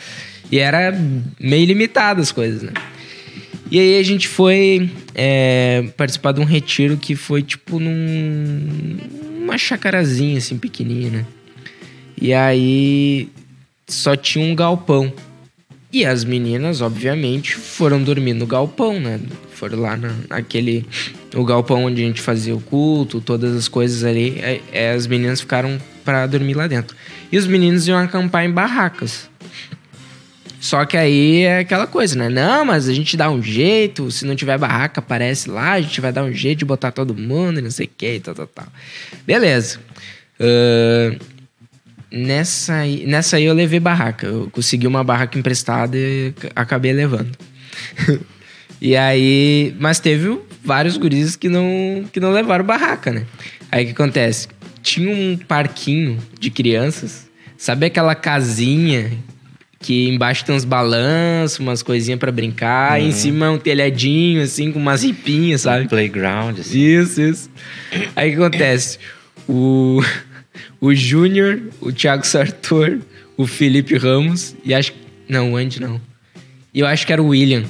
[0.53, 0.95] E era
[1.41, 2.73] meio limitado as coisas, né?
[3.71, 8.99] E aí a gente foi é, participar de um retiro que foi tipo num,
[9.39, 11.27] numa chacarazinha assim pequenininha, né?
[12.21, 13.29] E aí
[13.87, 15.13] só tinha um galpão.
[15.93, 19.19] E as meninas, obviamente, foram dormir no galpão, né?
[19.53, 20.87] Foram lá na, naquele.
[21.35, 24.39] O galpão onde a gente fazia o culto, todas as coisas ali.
[24.41, 26.97] é, é, as meninas ficaram pra dormir lá dentro.
[27.31, 29.29] E os meninos iam acampar em barracas.
[30.61, 32.29] Só que aí é aquela coisa, né?
[32.29, 36.01] Não, mas a gente dá um jeito, se não tiver barraca, aparece lá, a gente
[36.01, 38.47] vai dar um jeito de botar todo mundo e não sei o que tal, tal,
[38.47, 38.67] tal.
[39.27, 39.81] Beleza.
[40.39, 41.17] Ahn,
[42.11, 44.27] nessa, aí, nessa aí eu levei barraca.
[44.27, 47.31] Eu consegui uma barraca emprestada e acabei levando.
[48.81, 49.75] e aí.
[49.79, 53.25] Mas teve vários guris que não, que não levaram barraca, né?
[53.71, 54.49] Aí o que acontece?
[54.83, 57.29] Tinha um parquinho de crianças.
[57.57, 59.13] Sabe aquela casinha
[59.81, 64.43] que embaixo tem uns balanços, umas coisinhas pra brincar, e em cima é um telhadinho,
[64.43, 65.89] assim, com umas ripinhas, sabe?
[65.89, 66.79] Playground, assim.
[66.79, 67.51] Isso, isso.
[68.15, 68.99] Aí o que acontece?
[69.49, 70.03] O,
[70.81, 72.99] o Júnior, o Thiago Sartor,
[73.37, 74.93] o Felipe Ramos e acho.
[75.29, 76.01] Não, o Andy não.
[76.75, 77.65] E eu acho que era o William.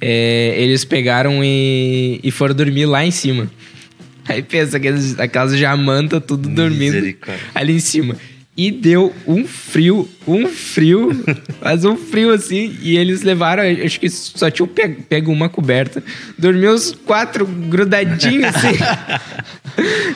[0.00, 3.50] É, eles pegaram e, e foram dormir lá em cima.
[4.26, 7.16] Aí pensa, aqueles, aquelas jamanta tudo dormindo
[7.54, 8.16] ali em cima.
[8.56, 11.10] E deu um frio, um frio,
[11.60, 12.76] mas um frio assim.
[12.80, 16.02] E eles levaram, acho que só tinham pe- pego uma coberta.
[16.38, 18.78] Dormiu os quatro grudadinhos assim.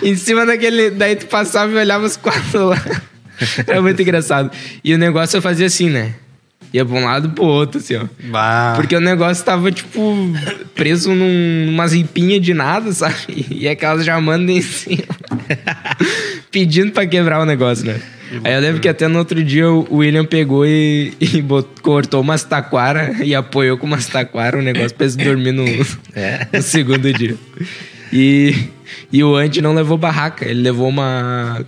[0.06, 0.90] em cima daquele.
[0.90, 2.80] Daí tu passava e olhava os quatro lá.
[3.66, 4.50] Era muito engraçado.
[4.84, 6.14] E o negócio eu fazia assim, né?
[6.72, 8.04] Ia pra um lado e pro outro, assim, ó.
[8.24, 8.74] Bah.
[8.76, 10.16] Porque o negócio tava, tipo,
[10.74, 13.46] preso num, numas ripinhas de nada, sabe?
[13.50, 15.02] E aquelas já mandam em cima.
[16.50, 18.00] Pedindo pra quebrar o negócio, né?
[18.44, 22.20] Aí eu lembro que até no outro dia o William pegou e, e bot- cortou
[22.20, 25.64] umas taquara e apoiou com umas taquara o negócio pra eles dormir no,
[26.52, 27.36] no segundo dia.
[28.12, 28.54] E,
[29.12, 31.64] e o Andy não levou barraca, ele levou uma,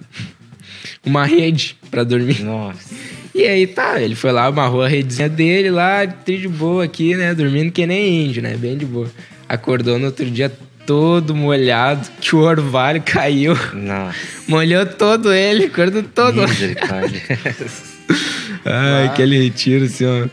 [1.04, 2.42] uma rede pra dormir.
[2.42, 2.94] Nossa.
[3.34, 7.34] E aí tá, ele foi lá, amarrou a redezinha dele lá, de boa aqui, né?
[7.34, 8.56] Dormindo que nem índio, né?
[8.56, 9.10] Bem de boa.
[9.48, 10.50] Acordou no outro dia
[10.86, 13.54] todo molhado, que o orvalho caiu.
[13.74, 14.18] Nossa.
[14.48, 16.42] Molhou todo ele, acordou todo.
[16.42, 17.22] Misericórdia.
[18.64, 20.28] Ai, aquele retiro, assim, ó.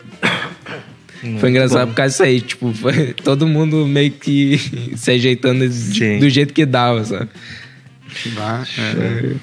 [1.40, 4.58] Foi engraçado por causa disso aí, tipo, foi todo mundo meio que
[4.96, 6.20] se ajeitando Sim.
[6.20, 7.30] do jeito que dava, sabe?
[8.78, 9.36] É.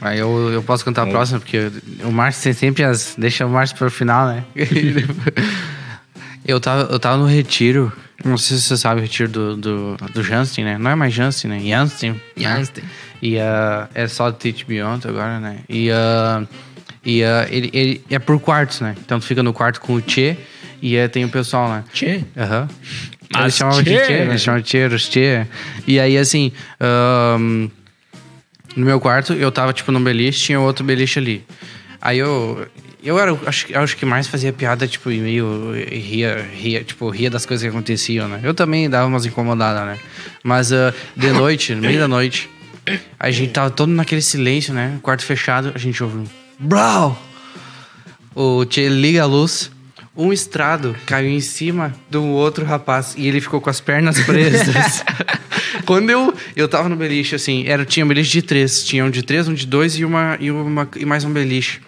[0.00, 1.70] Aí eu, eu posso cantar a próxima, porque
[2.04, 3.14] o Márcio tem sempre as.
[3.16, 4.44] Deixa o Márcio pro final, né?
[6.46, 7.92] Eu, tava, eu tava no retiro.
[8.24, 10.78] Não sei se você sabe o retiro do, do, do Jansen, né?
[10.78, 11.60] Não é mais Jansen, né?
[11.60, 12.12] Jansen.
[12.12, 12.20] né?
[12.36, 12.84] Jansen.
[13.20, 15.58] E uh, é só Teach Beyond agora, né?
[15.68, 16.48] E, uh,
[17.04, 18.94] e uh, ele, ele é por quartos, né?
[19.04, 20.36] Então tu fica no quarto com o Tchê
[20.80, 21.84] e uh, tem o pessoal lá.
[21.92, 22.22] Tchê.
[22.36, 22.68] Aham.
[23.32, 24.26] Mas Eles chamavam de tchê, né?
[24.26, 25.46] eles chamavam de tchê, os tchê.
[25.86, 27.68] E aí, assim, ahn,
[28.76, 31.44] no meu quarto, eu tava, tipo, num beliche, tinha outro beliche ali.
[32.00, 32.66] Aí eu...
[33.06, 37.30] Eu era, acho, acho que mais fazia piada, tipo, e meio ria, ria, tipo, ria
[37.30, 38.40] das coisas que aconteciam, né?
[38.42, 39.96] Eu também dava umas incomodadas, né?
[40.42, 42.50] Mas ah, de noite, no meio da noite,
[43.16, 44.98] a gente tava todo naquele silêncio, né?
[45.02, 46.24] Quarto fechado, a gente ouve um...
[46.58, 47.16] Brau!
[48.34, 49.70] O Tchê liga a luz,
[50.16, 55.04] um estrado caiu em cima do outro rapaz e ele ficou com as pernas presas.
[55.86, 58.82] Quando eu, eu tava no beliche, assim, era, tinha um beliche de três.
[58.82, 61.80] Tinha um de três, um de dois e, uma, e, uma, e mais um beliche.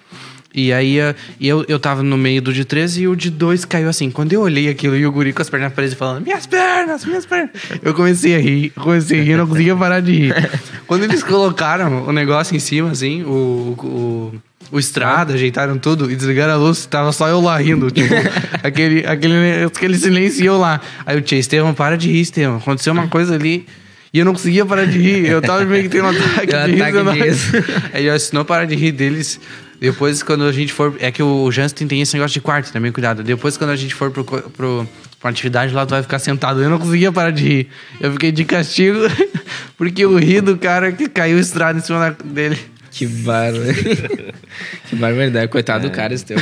[0.58, 3.64] E aí eh, eu, eu tava no meio do de três e o de dois
[3.64, 4.10] caiu assim.
[4.10, 7.24] Quando eu olhei aquilo e o guri com as pernas presas falando, minhas pernas, minhas
[7.24, 7.50] pernas.
[7.80, 10.50] Eu comecei a rir, comecei a rir, não conseguia parar de rir.
[10.84, 14.34] Quando eles colocaram o negócio em cima, assim, o, o,
[14.72, 17.88] o estrada, ajeitaram tudo e desligaram a luz, tava só eu lá rindo.
[17.88, 18.12] Tipo,
[18.60, 20.80] aquele, aquele, aquele silêncio e eu lá.
[21.06, 22.56] Aí o Tia, Estevam, para de rir, Estevam.
[22.56, 23.64] Aconteceu uma coisa ali.
[24.12, 25.26] E eu não conseguia parar de rir.
[25.26, 27.52] Eu tava meio que tendo um ataque de ataque de riso.
[27.52, 27.64] riso.
[27.92, 29.38] Aí eu, se não parar de rir deles,
[29.80, 30.96] depois quando a gente for.
[30.98, 33.22] É que o Jansen tem esse negócio de quarto, também, cuidado.
[33.22, 34.88] Depois quando a gente for pro, pro,
[35.20, 36.62] pra atividade lá, tu vai ficar sentado.
[36.62, 37.68] Eu não conseguia parar de rir.
[38.00, 38.98] Eu fiquei de castigo,
[39.78, 42.58] porque eu ri do cara que caiu o estrado em cima da- dele.
[42.90, 43.60] Que barba.
[44.88, 45.48] que barbaridade.
[45.48, 46.36] Coitado do cara, teu.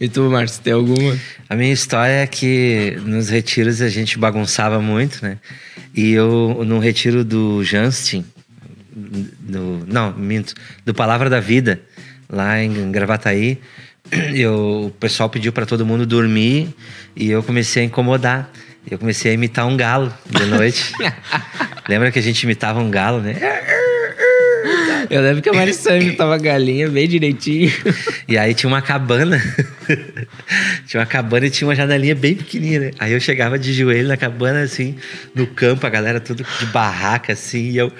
[0.00, 1.16] E tu, Márcio, tem alguma?
[1.48, 5.38] A minha história é que nos retiros a gente bagunçava muito, né?
[5.94, 8.24] E eu, no retiro do Janstein,
[8.94, 11.80] do, não, minto, do Palavra da Vida,
[12.28, 13.58] lá em Gravataí,
[14.34, 16.74] eu, o pessoal pediu para todo mundo dormir
[17.16, 18.50] e eu comecei a incomodar.
[18.90, 20.92] Eu comecei a imitar um galo de noite.
[21.88, 23.36] Lembra que a gente imitava um galo, né?
[25.08, 27.70] Eu lembro que a Marissa imitava galinha bem direitinho.
[28.26, 29.40] E aí tinha uma cabana.
[30.86, 32.90] tinha uma cabana e tinha uma janelinha bem pequenininha, né?
[32.98, 34.96] Aí eu chegava de joelho na cabana, assim,
[35.34, 37.92] no campo, a galera tudo de barraca, assim, e eu.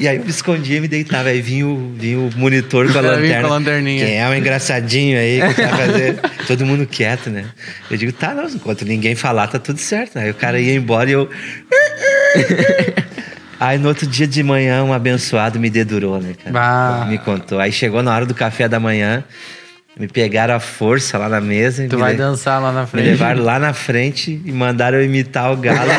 [0.00, 1.28] E aí eu me escondia e me deitava.
[1.28, 3.48] Aí vinha o, vinha o monitor com a Vinha com a lanterna.
[3.48, 4.06] lanterninha.
[4.06, 6.20] Quem é o engraçadinho aí que tá fazendo?
[6.46, 7.46] Todo mundo quieto, né?
[7.90, 10.18] Eu digo, tá, não, enquanto ninguém falar, tá tudo certo.
[10.18, 11.28] Aí o cara ia embora e eu.
[13.60, 16.52] Aí no outro dia de manhã, um abençoado me dedurou, né, cara?
[16.52, 17.06] Bah.
[17.08, 17.58] Me contou.
[17.58, 19.24] Aí chegou na hora do café da manhã,
[19.98, 21.84] me pegaram à força lá na mesa.
[21.84, 23.04] e Tu me vai le- dançar lá na Me frente.
[23.06, 25.90] levaram lá na frente e mandaram eu imitar o galo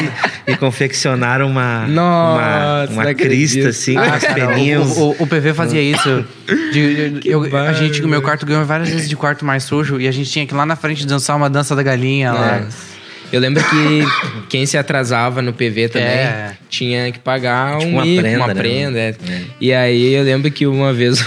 [0.47, 4.97] e, e confeccionaram uma, Nossa, uma, não uma crista, assim, Ah, com as cara, peninhas.
[4.97, 6.25] o, o, o PV fazia isso.
[6.71, 10.07] De- eu- a gente, o meu quarto ganhou várias vezes de quarto mais sujo e
[10.07, 12.57] a gente tinha que ir lá na frente dançar uma dança da galinha lá.
[12.57, 12.89] É.
[13.31, 14.03] Eu lembro que
[14.49, 16.51] quem se atrasava no PV também É.
[16.67, 18.53] tinha que pagar Tipo um uma mico, prenda, uma né?
[18.55, 18.97] prenda.
[18.99, 19.09] é.
[19.09, 19.41] É.
[19.61, 21.23] E aí eu lembro que uma vez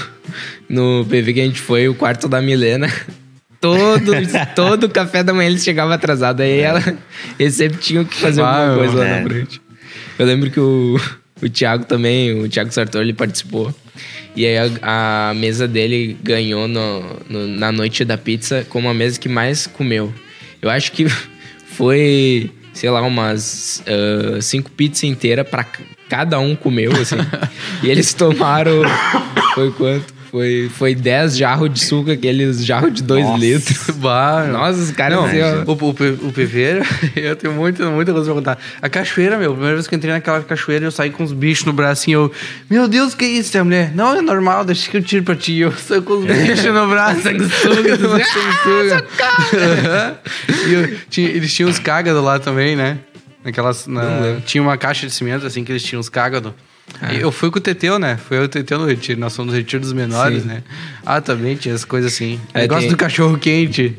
[0.73, 2.91] no PV que a gente foi, o quarto da Milena,
[3.61, 4.13] todo,
[4.57, 6.41] todo café da manhã eles chegavam atrasados.
[6.45, 6.83] Aí ela,
[7.39, 9.21] eles sempre tinham que fazer alguma Ah, coisa lá é.
[9.21, 9.61] na frente.
[10.19, 10.99] Eu lembro que o,
[11.43, 13.73] o Thiago também, o Thiago Sartor, ele participou.
[14.35, 18.95] E aí a, a mesa dele ganhou no, no- na noite da pizza como a
[18.95, 20.13] mesa que mais comeu.
[20.63, 21.07] Eu acho que
[21.77, 27.17] foi, sei lá, umas ah, cinco pizzas inteiras pra c- cada um comeu, assim.
[27.83, 28.83] e eles tomaram.
[29.55, 30.22] Foi quanto?
[30.33, 33.39] Foi, foi 10 jarros de suco, aqueles jarros de 2 Nossa.
[33.39, 33.91] litros.
[34.01, 34.47] Bah.
[34.51, 36.81] Nossa, os caras Não, assim, o, o, o PV,
[37.15, 38.59] eu tenho muita, muita coisa pra contar.
[38.81, 41.33] A cachoeira, meu, a primeira vez que eu entrei naquela cachoeira, eu saí com os
[41.33, 42.33] bichos no braço e eu,
[42.71, 43.55] meu Deus, que isso?
[43.55, 45.59] E a mulher, não, é normal, deixa que eu tiro pra ti.
[45.59, 49.07] Eu saí com os bichos no braço, sanguessuga, sanguessuga.
[49.55, 50.15] Aham.
[50.67, 52.99] E eu tinha- eles tinham os cágados lá também, né?
[53.45, 56.53] Naquelas, na- tinha uma caixa de cimento, assim, que eles tinham os cágados.
[57.01, 57.13] Ah.
[57.15, 58.17] Eu fui com o Teteu, né?
[58.17, 59.19] Foi eu e o Teteu no retiro.
[59.19, 60.49] Nós fomos no retiro dos menores, Sim.
[60.49, 60.63] né?
[61.05, 62.41] Ah, também tinha as coisas assim.
[62.55, 63.97] Aí Negócio tem- do cachorro quente.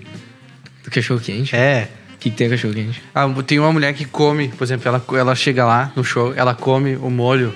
[0.83, 1.55] Do cachorro quente?
[1.55, 1.89] É.
[2.15, 3.01] O que, que tem cachorro quente?
[3.13, 6.53] Ah, tem uma mulher que come, por exemplo, ela, ela chega lá no show, ela
[6.55, 7.53] come o molho,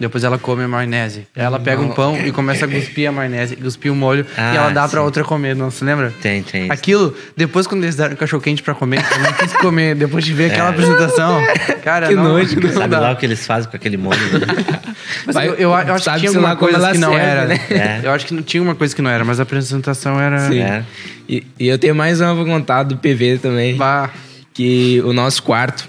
[0.00, 1.26] depois ela come a maionese.
[1.34, 4.56] Ela pega um pão e começa a cuspir a maionese, cuspir o molho Ah, e
[4.56, 5.04] ela dá pra sim.
[5.04, 6.12] outra comer, não se lembra?
[6.22, 6.70] Tem, tem.
[6.70, 9.94] Aquilo, depois quando eles deram cachorro quente pra comer, eu não quis comer.
[9.94, 11.40] Depois de ver aquela apresentação,
[11.82, 13.00] cara, Que não, nojo, não Sabe dá.
[13.00, 14.18] lá o que eles fazem com aquele molho?
[14.38, 14.46] né?
[15.26, 17.44] Mas Vai- eu, eu, eu acho que tinha alguma como coisa que não serve, era.
[17.46, 17.60] né?
[17.70, 18.00] É.
[18.04, 20.38] Eu acho que não tinha uma coisa que não era, mas a apresentação era.
[20.48, 20.60] Sim.
[20.60, 20.84] É.
[21.28, 23.76] E, e eu tenho mais uma pra contar do PV também.
[23.76, 24.10] Bah,
[24.54, 25.88] Que o nosso quarto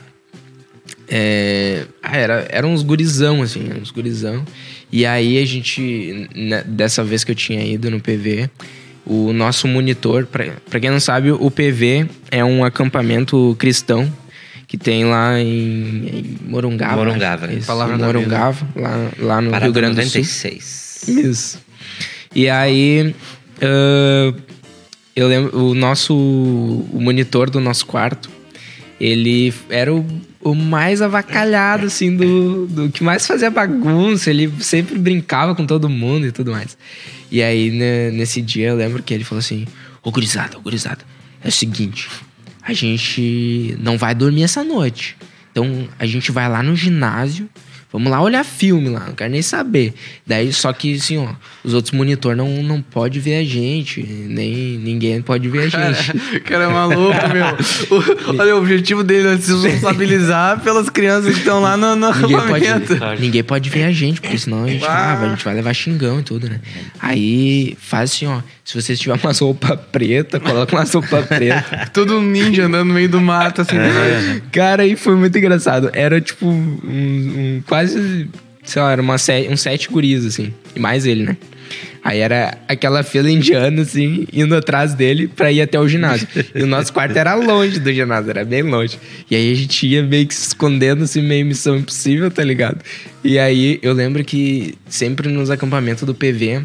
[1.09, 4.45] é, ah, era, era uns gurizão, assim, uns gurizão.
[4.91, 8.49] E aí a gente, né, dessa vez que eu tinha ido no PV,
[9.05, 14.11] o nosso monitor, pra, pra quem não sabe, o PV é um acampamento cristão
[14.67, 16.97] que tem lá em, em Morungava.
[16.97, 17.55] Morungava, né?
[17.55, 17.97] Isso, Palavra.
[17.97, 20.21] Morungava, lá, lá no Parada Rio Grande do Sul.
[20.21, 21.05] 96.
[21.07, 21.59] Isso.
[22.35, 23.15] E aí,
[23.61, 24.33] ah,
[25.15, 28.29] eu lembro, o nosso o monitor do nosso quarto,
[28.99, 30.05] ele era o,
[30.41, 34.29] o mais avacalhado, assim, do, do que mais fazia bagunça.
[34.29, 36.77] Ele sempre brincava com todo mundo e tudo mais.
[37.31, 39.65] E aí, né, nesse dia, eu lembro que ele falou assim:
[40.03, 40.99] Ô gurizada, ô gurizada,
[41.43, 42.09] é o seguinte,
[42.61, 45.15] a gente não vai dormir essa noite.
[45.51, 47.49] Então, a gente vai lá no ginásio.
[47.91, 49.95] Vamos lá olhar filme lá, não quero nem saber.
[50.25, 51.29] Daí, só que assim, ó,
[51.63, 56.11] os outros monitor não, não pode ver a gente, nem ninguém pode ver a gente.
[56.37, 57.47] o cara é maluco, meu.
[57.97, 62.11] O- olha, o objetivo dele é se responsabilizar pelas crianças que estão lá no, no
[62.13, 63.21] Ninguém pode, acampamento.
[63.21, 65.17] ninguém pode ver a gente, porque senão a gente, Ah.
[65.19, 66.59] ah, a gente vai levar xingão e tudo, né?
[66.99, 68.39] Aí faz assim, ó.
[68.63, 71.89] Se vocês tiverem umas roupa preta, coloca umas roupa preta.
[71.91, 73.75] Todo um ninja andando no meio do mato, assim.
[74.51, 75.89] Cara, aí foi muito engraçado.
[75.91, 78.27] Era tipo um, um quase,
[78.63, 80.53] sei lá, era uma uns sete guris, assim.
[80.75, 81.37] E mais ele, né?
[82.03, 86.27] Aí era aquela fila indiana, assim, indo atrás dele pra ir até o ginásio.
[86.55, 88.97] E o nosso quarto era longe do ginásio, era bem longe.
[89.29, 92.79] E aí a gente ia meio que se escondendo, assim, meio missão impossível, tá ligado?
[93.23, 96.61] E aí eu lembro que sempre nos acampamentos do PV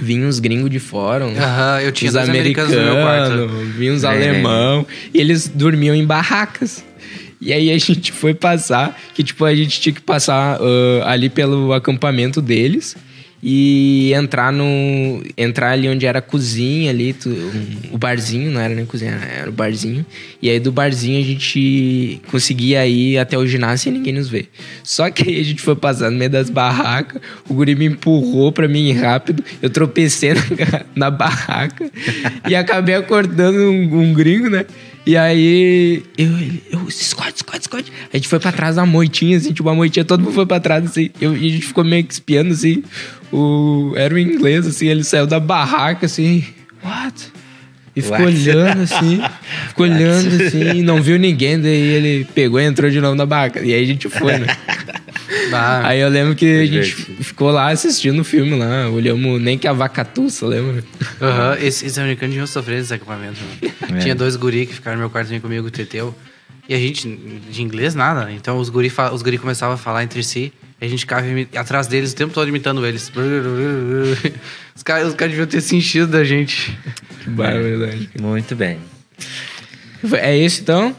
[0.00, 3.32] vinham os gringos de fora, Aham, eu tinha os dois americanos no meu quarto.
[3.32, 4.08] americanos, vinham uns É.
[4.08, 6.82] alemão, e eles dormiam em barracas.
[7.40, 11.28] E aí a gente foi passar, que tipo, a gente tinha que passar ah, ali
[11.28, 12.96] pelo acampamento deles
[13.42, 15.22] e entrar no.
[15.36, 17.30] Entrar ali onde era a cozinha ali, tu-
[17.92, 20.04] o barzinho, não era nem cozinha, era o barzinho.
[20.40, 24.48] E aí do barzinho a gente conseguia ir até o ginásio sem ninguém nos ver.
[24.82, 28.50] Só que aí a gente foi passar no meio das barracas, o guri me empurrou
[28.50, 30.40] pra mim rápido, eu tropecei na,
[30.96, 31.90] na barraca
[32.48, 34.64] e acabei acordando um, um gringo, né?
[35.06, 37.92] E aí, eu, ele, eu, esconde, esconde, esconde.
[38.12, 40.58] A gente foi pra trás da moitinha, assim, tipo, uma moitinha, todo mundo foi pra
[40.58, 41.10] trás, assim.
[41.20, 42.82] Eu, e a gente ficou meio que espiando, assim.
[43.32, 46.44] O, era o inglês, assim, ele saiu da barraca, assim.
[46.84, 47.32] What?
[47.94, 48.36] E ficou What?
[48.36, 49.20] olhando, assim.
[49.68, 51.60] Ficou olhando, assim, não viu ninguém.
[51.60, 53.60] Daí ele pegou e entrou de novo na barraca.
[53.60, 54.46] E aí a gente foi, né?
[55.50, 57.24] Bah, Aí eu lembro que a gente divertido.
[57.24, 58.88] ficou lá assistindo o filme lá.
[58.90, 60.82] Olhamos nem que a vacatuça, lembra?
[61.20, 63.38] Aham, esse, esse americano devia sofrer desse acampamento.
[63.62, 63.98] Né?
[63.98, 63.98] É.
[63.98, 66.14] Tinha dois guri que ficaram no meu quarto comigo, o Teteu.
[66.68, 67.08] E a gente,
[67.50, 68.30] de inglês, nada.
[68.32, 70.52] Então os guri, os guri começavam a falar entre si.
[70.80, 73.10] E a gente ficava atrás deles o tempo todo imitando eles.
[74.74, 76.76] Os caras os caras deviam ter se enchido da gente.
[77.22, 78.10] Que barbaridade.
[78.20, 78.78] Muito bem.
[80.12, 80.94] É isso então?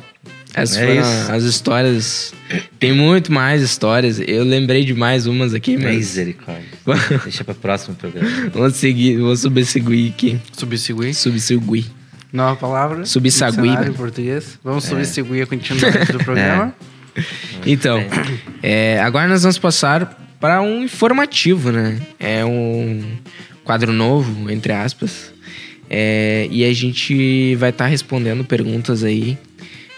[0.57, 1.31] Essas É foram isso.
[1.31, 2.33] as histórias.
[2.79, 4.19] Tem muito mais histórias.
[4.19, 5.95] Eu lembrei de mais umas aqui, mas.
[5.95, 6.63] Misericórdia.
[7.23, 8.49] Deixa para o próximo programa.
[8.51, 10.39] Vamos seguir, vou subseguir aqui.
[10.57, 11.13] Subsegui.
[11.13, 11.85] Subseguir.
[12.33, 13.05] Nova palavra.
[13.05, 14.59] Subsagui, em português.
[14.63, 16.73] Vamos subsegui a continuidade do programa.
[17.65, 17.99] Então,
[18.61, 21.99] é, agora nós vamos passar para um informativo, né?
[22.19, 23.03] É um
[23.63, 25.33] quadro novo, entre aspas.
[25.89, 29.35] É, e a gente vai estar respondendo perguntas aí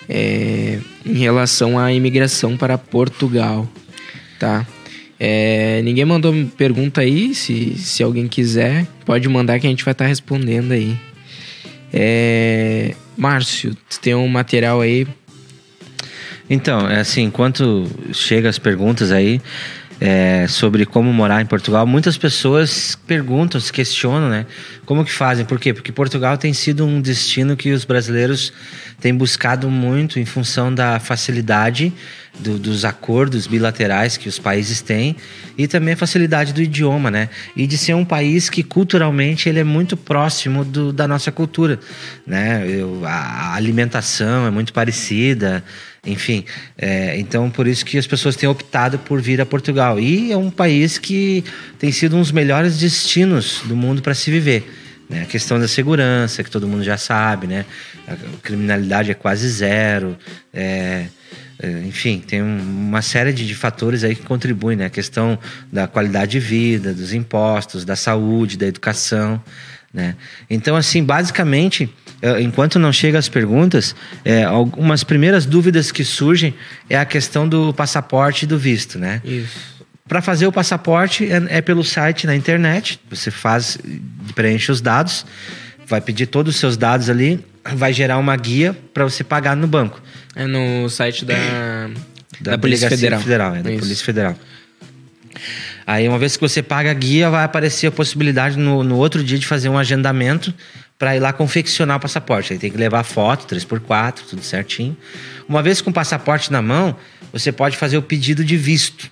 [0.09, 3.69] é, em relação à imigração para Portugal,
[4.39, 4.65] tá?
[5.19, 9.91] É, ninguém mandou pergunta aí, se, se alguém quiser, pode mandar que a gente vai
[9.91, 10.97] estar respondendo aí.
[11.93, 15.07] É, Márcio, tu tem um material aí
[16.49, 19.41] Então, é assim, enquanto chega as perguntas aí
[20.01, 24.45] é, sobre como morar em Portugal, muitas pessoas perguntam, se questionam, né?
[24.85, 25.45] Como que fazem?
[25.45, 25.73] Por quê?
[25.73, 28.53] Porque Portugal tem sido um destino que os brasileiros
[29.01, 31.91] têm buscado muito em função da facilidade
[32.39, 35.15] do- dos acordos bilaterais que os países têm
[35.57, 37.27] e também a facilidade do idioma, né?
[37.55, 41.77] E de ser um país que culturalmente ele é muito próximo do- da nossa cultura,
[42.25, 42.63] né?
[42.67, 45.61] Eu- a alimentação é muito parecida,
[46.11, 46.45] enfim.
[46.77, 49.99] É, então, por isso que as pessoas têm optado por vir a Portugal.
[49.99, 51.43] E é um país que
[51.77, 54.69] tem sido um dos melhores destinos do mundo para se viver.
[55.09, 55.23] Né?
[55.23, 57.65] A questão da segurança, que todo mundo já sabe, né?
[58.07, 60.15] A criminalidade é quase zero.
[60.53, 61.07] É,
[61.61, 64.85] é, enfim, tem um, uma série de, de, fatores aí que contribuem, né?
[64.85, 65.37] A questão
[65.71, 69.41] da qualidade de vida, dos impostos, da saúde, da educação,
[69.93, 70.15] né?
[70.49, 71.93] Então, assim, basicamente,
[72.39, 73.95] enquanto não chega as perguntas,
[74.25, 76.53] é, algumas primeiras dúvidas que surgem
[76.89, 79.21] é a questão do passaporte e do visto, né?
[79.23, 79.79] Isso.
[80.07, 83.77] Para fazer o passaporte é, é, pelo site na internet, você faz,
[84.33, 85.25] preenche os dados,
[85.85, 87.45] vai pedir todos os seus dados ali,
[87.75, 90.01] vai gerar uma guia para você pagar no banco.
[90.35, 91.35] É no site da,
[92.41, 93.19] da, da Polícia Federal.
[93.21, 93.79] Federal é, da Isso.
[93.79, 94.35] Polícia Federal.
[95.85, 99.23] Aí, uma vez que você paga a guia, vai aparecer a possibilidade no, no outro
[99.23, 100.53] dia de fazer um agendamento
[100.99, 102.53] para ir lá confeccionar o passaporte.
[102.53, 104.95] Aí tem que levar foto, 3x4, tudo certinho.
[105.47, 106.95] Uma vez com o passaporte na mão,
[107.33, 109.09] você pode fazer o pedido de visto.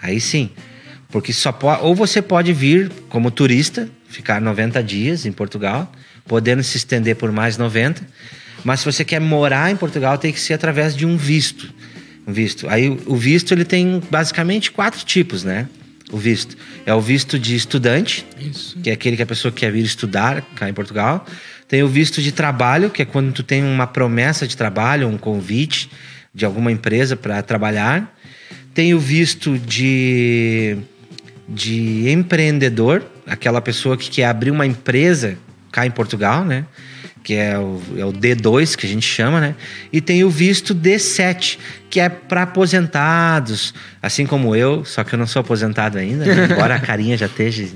[0.00, 0.50] Aí sim.
[1.08, 5.90] Porque só ou você pode vir como turista, ficar 90 dias em Portugal,
[6.26, 8.06] podendo se estender por mais 90
[8.64, 11.72] mas se você quer morar em Portugal, tem que ser através de um visto.
[12.26, 12.66] Um visto.
[12.68, 15.68] Aí o visto ele tem basicamente quatro tipos, né?
[16.14, 16.56] O visto.
[16.86, 18.78] É o visto de estudante, Isso.
[18.78, 21.26] que é aquele que a pessoa quer vir estudar cá em Portugal.
[21.66, 25.18] Tem o visto de trabalho, que é quando tu tem uma promessa de trabalho, um
[25.18, 25.90] convite
[26.32, 28.16] de alguma empresa para trabalhar.
[28.72, 30.76] Tem o visto de,
[31.48, 35.36] de empreendedor, aquela pessoa que quer abrir uma empresa
[35.72, 36.64] cá em Portugal, né?
[37.24, 39.54] Que é o, é o D2 que a gente chama, né?
[39.90, 41.58] E tem o visto D7,
[41.88, 43.72] que é para aposentados,
[44.02, 46.48] assim como eu, só que eu não sou aposentado ainda, né?
[46.52, 47.66] embora a carinha já esteja.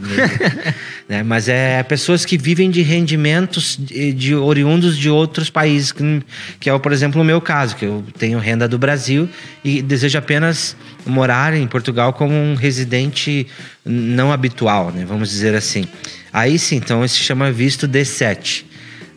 [1.09, 1.23] né?
[1.23, 6.23] Mas é pessoas que vivem de rendimentos de, de oriundos de outros países, que,
[6.61, 9.31] que é, por exemplo, o meu caso, que eu tenho renda do Brasil
[9.65, 10.77] e desejo apenas
[11.07, 13.47] morar em Portugal como um residente
[13.83, 15.07] não habitual, né?
[15.09, 15.87] Vamos dizer assim.
[16.31, 18.68] Aí sim, então, se chama visto D7.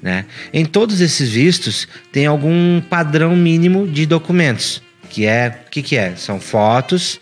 [0.01, 0.25] Né?
[0.51, 5.95] Em todos esses vistos tem algum padrão mínimo de documentos, que é o que, que
[5.95, 6.15] é?
[6.15, 7.19] São fotos,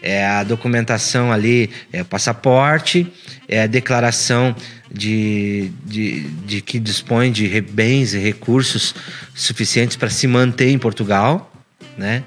[0.00, 3.06] é a documentação ali, é o passaporte,
[3.46, 4.56] é a declaração
[4.90, 8.94] de, de, de que dispõe de bens e recursos
[9.34, 11.52] suficientes para se manter em Portugal,
[11.96, 12.24] né?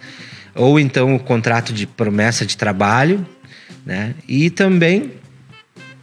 [0.53, 3.25] Ou então o contrato de promessa de trabalho,
[3.85, 4.15] né?
[4.27, 5.11] E também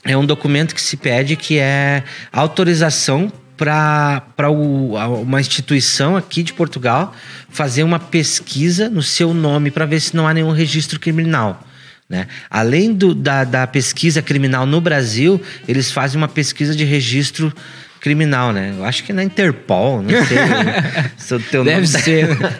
[0.05, 7.15] é um documento que se pede que é autorização para uma instituição aqui de Portugal
[7.49, 11.63] fazer uma pesquisa no seu nome para ver se não há nenhum registro criminal.
[12.09, 12.27] Né?
[12.51, 17.53] Além do, da, da pesquisa criminal no Brasil, eles fazem uma pesquisa de registro
[18.03, 18.75] criminal, né?
[18.77, 20.39] Eu acho que é na Interpol, não sei.
[21.17, 22.37] se o teu Deve nome ser.
[22.37, 22.53] Tá,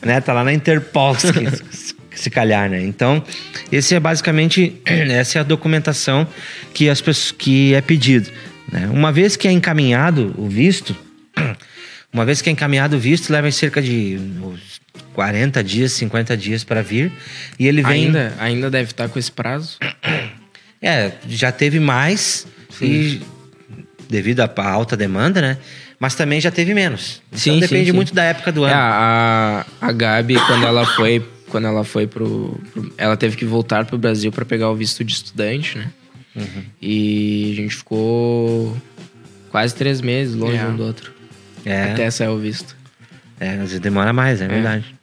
[0.06, 0.20] né?
[0.20, 1.28] Tá lá na Interpol, se,
[2.14, 2.80] se calhar, né?
[2.82, 3.22] Então,
[3.70, 6.26] esse é basicamente essa é a documentação
[6.72, 8.30] que as pessoas que é pedido.
[8.72, 8.88] Né?
[8.88, 10.96] Uma vez que é encaminhado o visto,
[12.12, 14.18] uma vez que é encaminhado o visto, leva cerca de
[15.12, 17.12] 40 dias, 50 dias para vir.
[17.58, 18.06] E ele vem.
[18.06, 19.78] Ainda, ainda deve estar com esse prazo?
[20.82, 22.86] É, já teve mais sim.
[22.86, 23.22] e
[24.08, 25.58] devido à alta demanda, né?
[25.98, 27.20] Mas também já teve menos.
[27.28, 28.72] Então sim, depende sim, muito da época do ano.
[28.72, 33.44] É, a, a Gabi, quando ela foi, quando ela foi pro, pro ela teve que
[33.44, 35.90] voltar pro Brasil para pegar o visto de estudante, né?
[36.34, 36.64] Uhum.
[36.80, 38.76] E a gente ficou
[39.50, 40.66] quase três meses longe é.
[40.66, 41.12] um do outro.
[41.64, 41.92] É.
[41.92, 42.76] Até sair o visto.
[43.38, 44.48] É, às vezes demora mais, é, é.
[44.48, 44.94] verdade.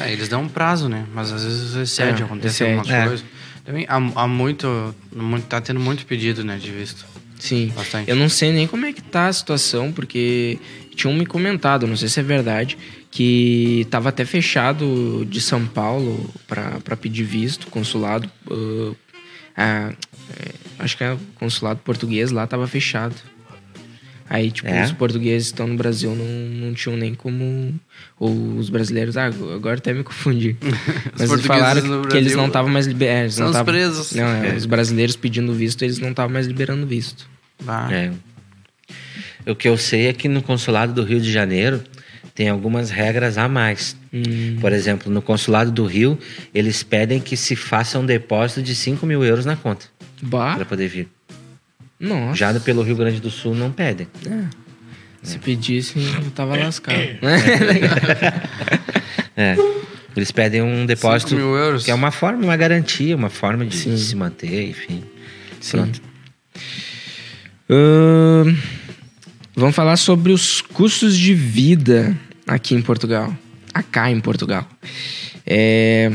[0.00, 1.06] É, eles dão um prazo, né?
[1.12, 2.78] Mas às vezes excede, é, acontece excede.
[2.78, 3.24] alguma coisa.
[3.64, 5.46] Também há, há muito, muito.
[5.46, 7.04] Tá tendo muito pedido, né, de visto.
[7.38, 7.72] Sim.
[7.74, 8.08] Bastante.
[8.08, 10.58] Eu não sei nem como é que tá a situação, porque
[10.94, 12.76] tinham me comentado, não sei se é verdade,
[13.10, 18.96] que tava até fechado de São Paulo para pedir visto, consulado, uh,
[19.60, 19.92] a,
[20.38, 23.14] é, acho que é o consulado português lá tava fechado.
[24.28, 24.84] Aí, tipo, é?
[24.84, 27.74] os portugueses estão no Brasil não, não tinham nem como.
[28.16, 29.16] Ou os brasileiros.
[29.16, 30.56] Ah, agora até me confundi.
[31.18, 33.26] Mas eles falaram que, que, eles não estavam mais liberando.
[33.26, 34.12] É, são tavam, presos.
[34.12, 37.28] Não, é, os brasileiros pedindo visto, eles não estavam mais liberando visto.
[37.90, 38.12] É.
[39.50, 41.82] O que eu sei é que no consulado do Rio de Janeiro
[42.34, 43.96] tem algumas regras a mais.
[44.12, 44.56] Hum.
[44.60, 46.18] Por exemplo, no consulado do Rio,
[46.54, 49.86] eles pedem que se faça um depósito de 5 mil euros na conta.
[50.56, 51.08] Para poder vir.
[51.98, 52.36] Nossa.
[52.36, 54.08] Já pelo Rio Grande do Sul não pedem.
[54.26, 54.44] É.
[55.22, 56.98] Se pedisse, eu tava lascado.
[59.36, 59.56] é.
[60.16, 61.36] Eles pedem um depósito.
[61.36, 61.84] mil euros.
[61.84, 65.04] Que é uma forma, uma garantia, uma forma de, de se manter, enfim.
[65.60, 65.76] Sim.
[65.76, 66.00] Pronto.
[69.54, 73.34] Vamos falar sobre os custos de vida aqui em Portugal.
[73.72, 74.66] Acá em Portugal.
[75.46, 76.10] É...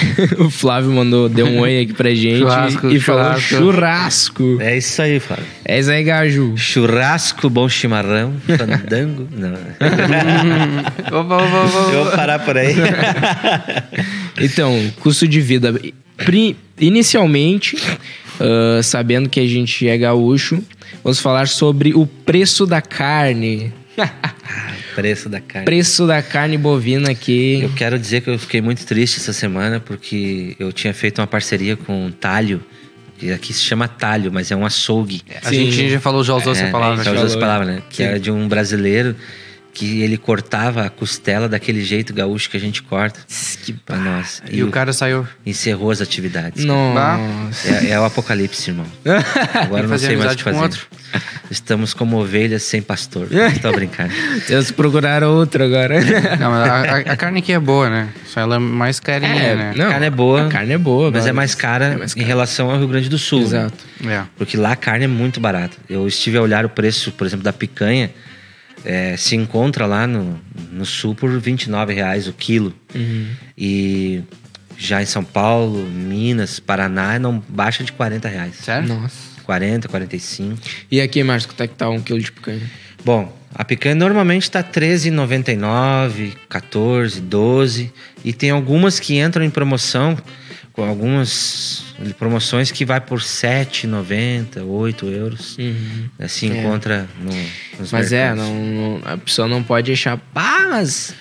[0.38, 3.56] o Flávio mandou, deu um oi aqui pra gente Churrasco, e falou churrasco.
[3.58, 4.58] churrasco.
[4.60, 5.44] É isso aí, Flávio.
[5.64, 6.56] É isso aí, Gaju.
[6.56, 9.28] Churrasco, bom chimarrão, fandango.
[9.36, 9.52] Não.
[11.20, 12.74] Opa, opa, opa, Eu vou parar por aí.
[14.40, 15.78] Então, custo de vida.
[16.16, 17.76] Pri- Inicialmente,
[18.40, 20.62] ah, sabendo que a gente é gaúcho,
[21.04, 23.72] vamos falar sobre o preço da carne.
[24.94, 25.64] Preço da carne.
[25.66, 27.60] Preço da carne bovina aqui.
[27.62, 31.26] Eu quero dizer que eu fiquei muito triste essa semana porque eu tinha feito uma
[31.26, 32.60] parceria com o Talho,
[33.16, 35.22] que aqui se chama Talho, mas é um açougue.
[35.44, 35.70] A Sim.
[35.70, 37.04] gente já falou, já usou essa É, palavra.
[37.04, 37.82] Já já usou essa palavra, né?
[37.88, 38.02] Que Sim.
[38.04, 39.14] era de um brasileiro
[39.72, 43.20] que ele cortava a costela daquele jeito gaúcho que a gente corta
[43.62, 44.42] Que pra nós.
[44.50, 45.26] E o cara saiu.
[45.46, 46.64] encerrou as atividades.
[46.64, 47.68] Nossa.
[47.68, 48.86] É, é o apocalipse, irmão.
[49.54, 50.58] Agora E não sei mais o que fazer.
[50.58, 50.86] outro.
[51.50, 53.26] Estamos como ovelhas sem pastor.
[53.54, 54.12] Estou brincando.
[54.46, 55.98] Temos que procurar outro agora.
[56.38, 58.08] Não, mas a, a- a carne aqui é boa, né?
[58.26, 59.72] Só ela é mais carinha, É, né?
[59.76, 59.86] não.
[59.86, 60.46] a carne é boa.
[60.46, 62.26] a carne é boa, Mas é mais cara é mais em cara.
[62.26, 63.40] relação ao Rio Grande do Sul.
[63.40, 63.46] né?
[63.46, 63.84] Exato.
[64.06, 64.22] É.
[64.36, 65.76] Porque lá a carne é muito barata.
[65.88, 68.10] Eu estive a olhar o preço, por exemplo, da picanha.
[68.84, 70.40] É, se encontra lá no,
[70.72, 72.74] no sul por 29 reais o quilo.
[72.94, 73.26] Uhum.
[73.56, 74.22] E
[74.76, 78.54] já em São Paulo, Minas, Paraná, não baixa de 40 reais.
[78.56, 78.88] Sério?
[78.88, 79.30] Nossa.
[79.44, 80.58] 40, 45.
[80.90, 82.62] E aqui, Márcio, quanto é que tá um quilo de picanha?
[83.04, 87.92] Bom, a picanha normalmente está R$13,99, 14, 12
[88.24, 90.16] e tem algumas que entram em promoção
[90.82, 91.84] algumas
[92.18, 95.56] promoções que vai por 7,90, 8 euros.
[95.58, 96.08] Uhum.
[96.28, 96.48] Se É.
[96.48, 97.30] encontra no,
[97.78, 98.44] nos Mas é, mercados.
[98.44, 101.14] não, não- a pessoa não pode achar, pá, mas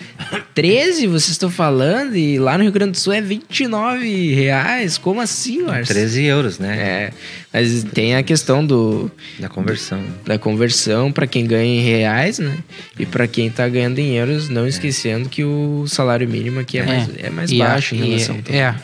[0.56, 4.98] 13 vocês estão falando e lá no Rio Grande do Sul é 29 reais?
[4.98, 5.94] Como assim, Márcio?
[5.94, 6.78] 13 euros, né?
[6.78, 7.12] É,
[7.52, 10.02] mas tem a questão do, Da conversão.
[10.26, 12.58] da conversão para quem ganha em reais, né?
[12.98, 16.84] E para quem tá ganhando em euros, não esquecendo que o salário mínimo aqui é,
[16.86, 18.76] mais, é mais E a- baixo em relação a É.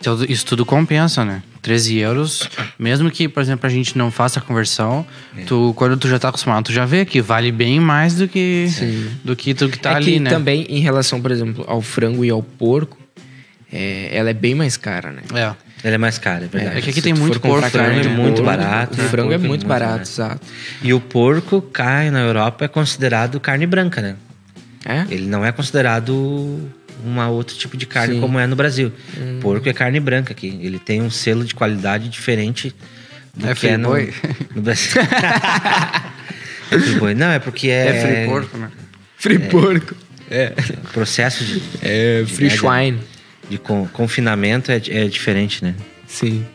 [0.00, 1.42] Então, isso tudo compensa, né?
[1.60, 2.48] 13 euros,
[2.78, 5.42] mesmo que, por exemplo, a gente não faça a conversão, É.
[5.42, 8.66] tu, quando tu já tá acostumado, tu já vê que vale bem mais do que,
[9.22, 10.30] do que tu que tá é ali, que né?
[10.30, 12.96] também, em relação, por exemplo, ao frango e ao porco,
[13.70, 15.20] é, ela é bem mais cara, né?
[15.34, 15.52] É.
[15.84, 16.78] Ele é mais caro, é verdade.
[16.78, 19.08] É que aqui Se tem tu muito porco, frango carne é muito barato, O né?
[19.08, 20.46] frango é é muito muito barato, exato.
[20.82, 24.16] E o porco cá na Europa é considerado carne branca, né?
[24.84, 25.04] É?
[25.10, 26.70] Ele não é considerado
[27.04, 28.18] um outro tipo de carne Sim.
[28.18, 28.22] Hum.
[28.22, 28.92] como é no Brasil.
[29.40, 30.58] Porco é carne branca aqui.
[30.62, 32.74] Ele tem um selo de qualidade diferente
[33.34, 33.90] do É que é no,
[34.54, 35.00] no Brasil.
[36.70, 37.14] é free.
[37.14, 38.70] Não, é porque é, É, free porco, né?
[39.16, 39.94] Free porco.
[40.30, 40.52] É.
[40.92, 42.58] processo de, É free média.
[42.60, 43.00] swine.
[43.48, 45.74] de con- confinamento é, é diferente, né?
[46.06, 46.46] Sim.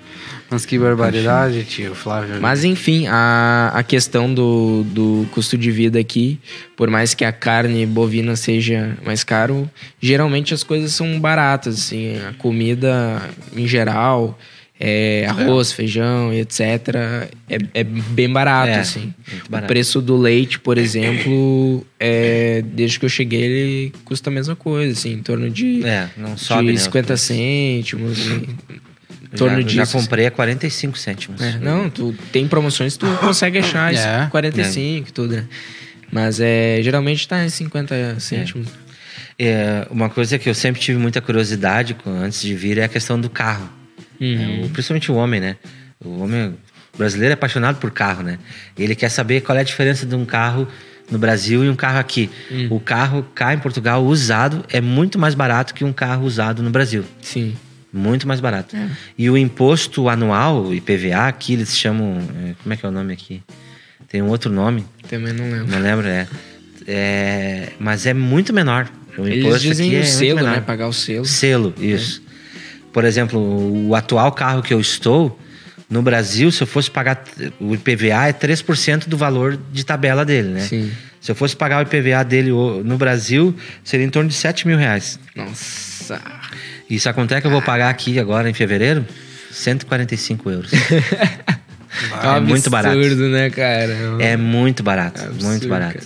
[0.55, 2.35] Mas que barbaridade, tio, Flávio.
[2.41, 6.39] Mas enfim, a, a questão do, do custo de vida aqui,
[6.75, 9.69] por mais que a carne bovina seja mais caro,
[10.01, 13.21] geralmente as coisas são baratas, assim, a comida
[13.55, 14.37] em geral,
[14.77, 16.59] é, arroz, feijão e etc.
[17.49, 19.13] É, é bem barato, É, assim.
[19.31, 19.67] muito O barato.
[19.69, 24.91] preço do leite, por exemplo, é, desde que eu cheguei, ele custa a mesma coisa,
[24.91, 26.79] assim, em torno de, É, não sobe, de né?
[26.79, 28.43] 50 cêntimos, em
[29.35, 29.75] torno já, disso.
[29.77, 29.99] já assim.
[29.99, 31.41] comprei a 45 cêntimos.
[31.41, 34.27] É, não, tu tem promoções, tu consegue achar isso, É.
[34.31, 35.45] 45 e tudo, né?
[36.11, 38.67] Mas é, geralmente tá em 50 cêntimos.
[39.37, 43.19] É, uma coisa que eu sempre tive muita curiosidade antes de vir é a questão
[43.19, 43.69] do carro.
[44.19, 44.61] Uhum.
[44.63, 45.57] É, o- principalmente o homem, né?
[46.03, 46.55] O homem
[46.97, 48.39] brasileiro é apaixonado por carro, né?
[48.77, 50.67] Ele quer saber qual é a diferença de um carro
[51.11, 52.29] no Brasil e um carro aqui.
[52.49, 52.67] Hum.
[52.69, 56.69] O carro cá em Portugal usado é muito mais barato que um carro usado no
[56.69, 57.03] Brasil.
[57.21, 57.55] Sim.
[57.97, 58.75] Muito mais barato.
[58.75, 58.89] É.
[59.17, 62.17] E o imposto anual, o IPVA, aqui eles chamam.
[62.43, 63.41] é, Como é que é o nome aqui?
[64.09, 65.67] Tem um outro nome, Também não lembro.
[65.67, 66.27] não lembro, é.
[66.85, 68.89] É, mas é muito menor.
[69.17, 70.61] O Eles imposto dizem aqui o é selo, né?
[70.61, 71.25] Pagar o selo.
[71.25, 72.21] Selo, isso.
[72.91, 73.39] Por exemplo,
[73.87, 75.39] o atual carro que eu estou,
[75.89, 77.23] no Brasil, se eu fosse pagar.
[77.59, 80.59] O IPVA é 3% do valor de tabela dele, né?
[80.61, 80.91] Sim.
[81.21, 84.77] Se eu fosse pagar o IPVA dele no Brasil, seria em torno de 7 mil
[84.77, 85.19] reais.
[85.35, 86.21] Nossa.
[86.89, 89.05] E sabe quanto é que eu vou pagar aqui agora em fevereiro?
[89.51, 90.71] 145 euros.
[92.21, 92.97] É é muito barato.
[92.97, 93.93] absurdo, né, cara?
[94.19, 96.05] É muito barato, Absurdo, muito barato.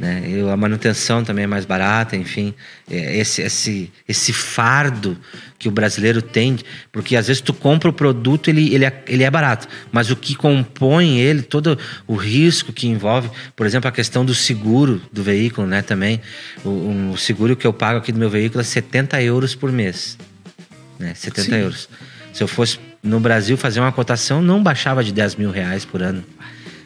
[0.00, 0.22] Né?
[0.52, 2.54] A manutenção também é mais barata, enfim.
[2.90, 5.16] É, Esse, esse, esse fardo
[5.58, 6.56] que o brasileiro tem,
[6.92, 10.14] porque às vezes tu compra o produto, ele, ele, é, ele é barato, mas o
[10.16, 15.22] que compõe ele, todo o risco que envolve, por exemplo, a questão do seguro do
[15.22, 16.20] veículo, né, também.
[16.64, 20.16] O, o seguro que eu pago aqui do meu veículo é 70 euros por mês.
[20.98, 21.12] Né?
[21.14, 21.88] 70 euros.
[22.32, 26.02] Se eu fosse no Brasil fazer uma cotação, não baixava de 10 mil reais por
[26.02, 26.22] ano.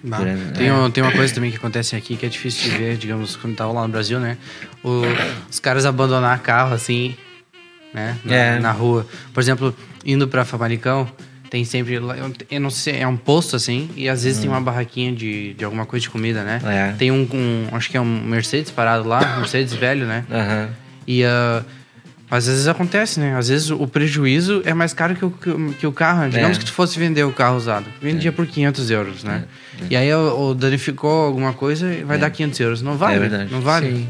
[0.04, 0.72] Bah, Por ano, Tem, é.
[0.74, 3.54] um- tem uma coisa também que acontece aqui que é difícil de ver, digamos, quando
[3.54, 4.36] tava lá no Brasil, né?
[4.82, 5.02] O-
[5.50, 7.14] os caras abandonar carro assim,
[7.92, 8.16] né?
[8.24, 8.58] Na, É.
[8.58, 9.06] na rua.
[9.32, 9.74] Por exemplo,
[10.04, 11.08] indo pra Famalicão,
[11.50, 11.94] tem sempre.
[11.94, 12.02] eu-
[12.50, 15.64] Eu não sei, é um posto assim, e às vezes tem uma barraquinha de, de
[15.64, 16.60] alguma coisa de comida, né?
[16.64, 16.70] Hum.
[16.70, 16.92] É.
[16.98, 20.24] Tem um, um- Acho que é um Mercedes parado lá, um Mercedes velho, né?
[20.30, 20.68] Aham.
[21.06, 21.62] E ah,
[22.30, 23.36] às vezes acontece, né?
[23.36, 26.30] Às vezes o prejuízo é mais caro que o, que- o carro.
[26.30, 26.60] Digamos É.
[26.60, 27.84] que tu fosse vender o carro usado.
[28.00, 29.44] Vendia por 500 euros, né?
[29.90, 32.80] E aí o, o danificou alguma coisa e vai dar 500 euros.
[32.82, 33.16] Não vale.
[33.16, 33.52] É verdade.
[33.52, 33.88] Não vale.
[33.90, 34.08] Sim.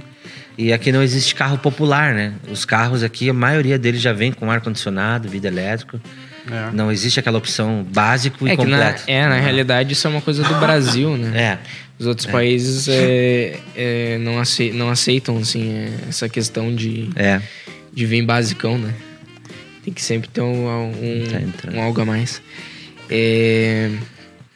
[0.56, 2.34] E aqui não existe carro popular, né?
[2.50, 6.00] Os carros aqui, a maioria deles já vem com ar-condicionado, vidro elétrico.
[6.50, 6.70] É.
[6.72, 9.02] Não existe aquela opção básico e É na, completo.
[9.06, 11.32] é, na realidade isso é uma coisa do Brasil, né?
[11.40, 11.58] É.
[11.98, 17.40] Os outros países é, é, não, aceitam, não aceitam assim, é, essa questão de, É.
[17.92, 18.92] de vir basicão, né?
[19.84, 21.24] Tem que sempre ter um, um,
[21.60, 22.42] Tá um algo a mais.
[23.08, 23.90] É,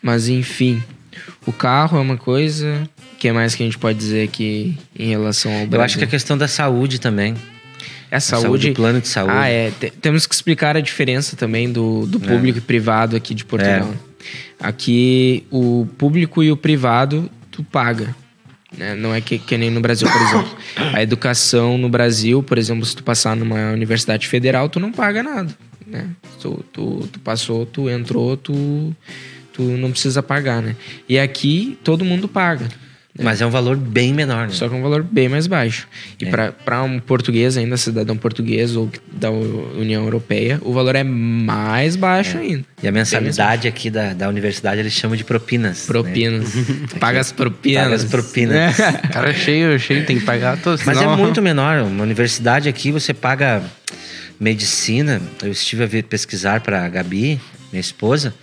[0.02, 0.82] mas enfim,
[1.46, 2.82] o carro é uma coisa.
[3.26, 5.78] O que mais que a gente pode dizer aqui em relação ao Brasil?
[5.78, 7.34] Eu acho que a questão da saúde também.
[8.10, 8.70] é a saúde, saúde.
[8.70, 9.32] o plano de saúde.
[9.36, 9.70] Ah, é.
[9.72, 13.92] Te- temos que explicar a diferença também do, do público e privado aqui de Portugal.
[14.60, 18.14] Aqui, o público e o privado, tu paga.
[18.76, 18.94] né?
[18.94, 20.56] Não é que, que nem no Brasil, por exemplo.
[20.94, 25.22] A educação no Brasil, por exemplo, se tu passar numa universidade federal, tu não paga
[25.22, 25.52] nada.
[25.86, 26.08] Né?
[26.40, 28.94] Tu, tu, tu passou, tu entrou, tu,
[29.52, 30.74] tu não precisa pagar, né?
[31.08, 32.68] E aqui, todo mundo paga.
[33.22, 34.52] Mas é um valor bem menor, né?
[34.52, 35.88] Só que é um valor bem mais baixo.
[36.20, 36.30] E É.
[36.64, 42.36] para um português, ainda cidadão português ou da União Europeia, o valor é mais baixo
[42.38, 42.64] ainda.
[42.82, 45.78] E a mensalidade aqui da, da universidade eles chamam de propinas.
[45.80, 45.84] né?
[45.86, 46.52] Propinas.
[46.52, 47.82] Tu Paga as propinas.
[47.84, 48.76] Paga as propinas.
[49.12, 50.84] Cara, cheio, cheio, tem que pagar todos.
[50.84, 51.82] Mas senão- é muito menor.
[51.82, 53.62] Uma universidade aqui, você paga
[54.38, 55.20] medicina.
[55.42, 57.40] Eu estive a ver, pesquisar para a Gabi,
[57.72, 58.34] minha esposa.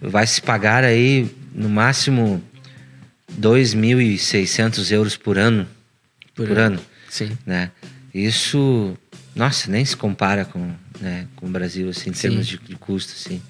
[0.00, 2.42] Vai se pagar aí, no máximo,
[3.40, 5.66] 2.600 euros por ano.
[6.34, 6.78] Por, Por ano.
[7.08, 7.36] Sim.
[7.46, 7.70] Né?
[8.14, 8.96] Isso,
[9.34, 10.70] nossa, nem se compara com,
[11.00, 12.28] né, com o Brasil, assim, em Sim.
[12.28, 13.40] termos de, de custo, assim.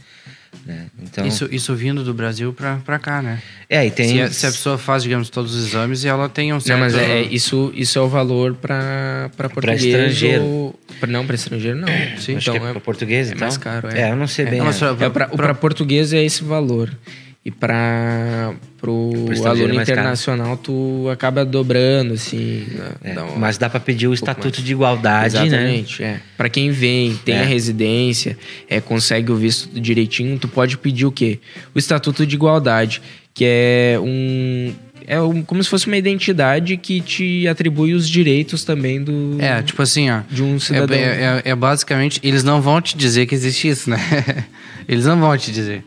[0.64, 0.86] Né?
[1.02, 3.40] Então, Isso, isso vindo do Brasil pra, pra cá, né?
[3.68, 4.08] é, e tem...
[4.08, 6.78] Se, a, se a pessoa faz, digamos, todos os exames e ela tem um certo...
[6.78, 9.84] Não, mas é, é- isso, isso é o valor para português.
[9.84, 10.42] estrangeiro.
[10.44, 11.86] ou- pra- não, para estrangeiro não.
[12.18, 12.36] Sim.
[12.36, 13.46] Acho que então é para português, é então?
[13.46, 14.02] mais caro, é.
[14.02, 14.58] É, eu não sei É, bem.
[14.60, 16.90] não, pra- É pra, pra português é esse valor.
[17.46, 20.00] E para estrangeiro aluno é mais caro.
[20.00, 22.66] internacional, tu acaba dobrando, assim.
[22.76, 25.46] dá- É, dá uma- mas dá para pedir o estatuto de igualdade, né?
[25.46, 26.20] Exatamente, é.
[26.36, 27.42] Para quem vem, tem É.
[27.42, 28.36] a residência,
[28.68, 31.38] é, consegue o visto direitinho, tu pode pedir o quê?
[31.72, 33.00] O Estatuto de Igualdade,
[33.32, 34.74] que é um
[35.08, 39.62] é um, como se fosse uma identidade que te atribui os direitos também do É,
[39.62, 40.22] tipo assim, ó.
[40.28, 40.98] de um É, cidadão.
[40.98, 43.98] é- é basicamente, eles não vão te dizer que existe isso, né?
[44.88, 45.84] Eles não vão te dizer.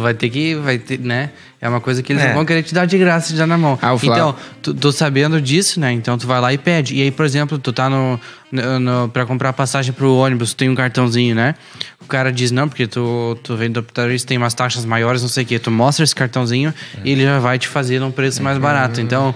[0.00, 1.30] Vai ter que, vai ter, né?
[1.64, 2.26] É uma coisa que eles É.
[2.28, 3.78] não vão querer te dar de graça, te dar na mão.
[3.80, 5.92] Ah, então, tu, tu sabendo disso, né?
[5.92, 6.96] Então tu vai lá e pede.
[6.96, 8.18] E aí, por exemplo, tu tá no,
[8.50, 11.54] no, no para comprar passagem pro ônibus, tu tem um cartãozinho, né?
[12.00, 15.28] O cara diz não, porque tu, tu vem do hospitalista, tem umas taxas maiores, não
[15.28, 15.56] sei o quê.
[15.56, 19.00] Tu mostra esse cartãozinho e ele já vai te fazer num preço mais barato.
[19.00, 19.32] Então,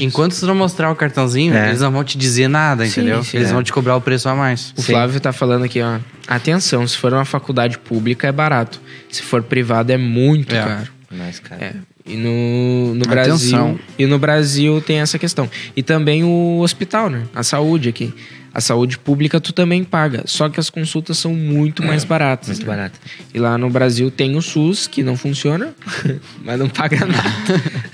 [0.00, 1.68] enquanto tu não mostrar o cartãozinho, É.
[1.68, 3.22] eles não vão te dizer nada, Sim, entendeu?
[3.22, 3.52] sim, eles é.
[3.52, 4.72] vão te cobrar o preço a mais.
[4.78, 5.98] O Flávio tá falando aqui, ó.
[6.26, 8.80] Atenção, se for uma faculdade pública é barato.
[9.10, 10.62] Se for privado é muito É.
[10.62, 10.95] caro.
[11.42, 11.62] Caro.
[11.62, 11.74] É.
[12.04, 13.74] E no, no Atenção.
[13.74, 13.80] Brasil.
[13.98, 15.48] E no Brasil tem essa questão.
[15.74, 17.24] E também o hospital, né?
[17.34, 18.12] A saúde aqui.
[18.56, 20.22] A saúde pública tu também paga.
[20.24, 22.48] Só que as consultas são muito mais baratas.
[22.48, 22.74] Muito né?
[22.74, 22.98] barato.
[23.34, 25.74] E lá no Brasil tem o SUS, que não funciona,
[26.42, 27.20] mas não paga nada.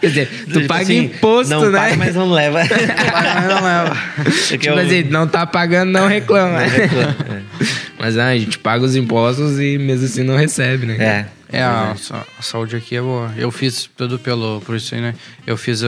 [0.00, 1.78] Quer dizer, tu Tipo paga assim, imposto, não né?
[1.78, 2.60] paga, mas não leva.
[2.64, 3.96] não leva.
[4.24, 6.60] Porque Tipo eu- assim, não tá pagando, não reclama.
[6.60, 7.16] reclama,
[7.98, 10.96] Mas ah, a gente paga os impostos e mesmo assim não recebe, né?
[10.98, 11.26] É.
[11.50, 13.32] É, a, sa- a saúde aqui é boa.
[13.36, 15.14] Eu fiz tudo pelo, por isso aí, né?
[15.46, 15.82] Eu fiz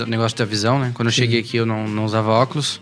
[0.00, 0.92] o negócio da visão, né?
[0.94, 2.80] Quando eu cheguei aqui eu não, não usava óculos.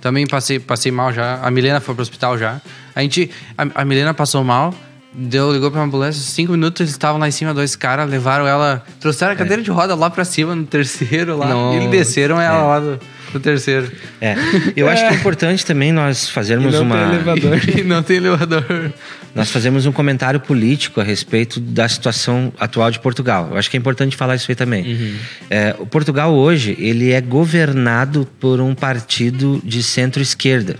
[0.00, 1.40] Também passei, passei mal já.
[1.42, 2.60] A Milena foi pro hospital já.
[2.94, 4.74] A gente, a, a Milena passou mal.
[5.18, 8.46] Deu, ligou pra uma ambulância, cinco minutos eles estavam lá em cima, dois caras, levaram
[8.46, 11.82] ela, trouxeram a cadeira de roda lá pra cima, no terceiro lá, Nossa.
[11.84, 13.00] e desceram ela lá do,
[13.32, 13.90] do terceiro.
[14.20, 14.36] É.
[14.76, 16.96] Eu acho que é importante também nós fazermos E não uma.
[16.96, 17.60] tem elevador.
[17.78, 18.92] e não tem elevador.
[19.34, 23.48] Nós fazemos um comentário político a respeito da situação atual de Portugal.
[23.52, 25.14] Eu acho que é importante falar isso aí também.
[25.48, 30.76] É, o Portugal hoje ele é governado por um partido de centro-esquerda,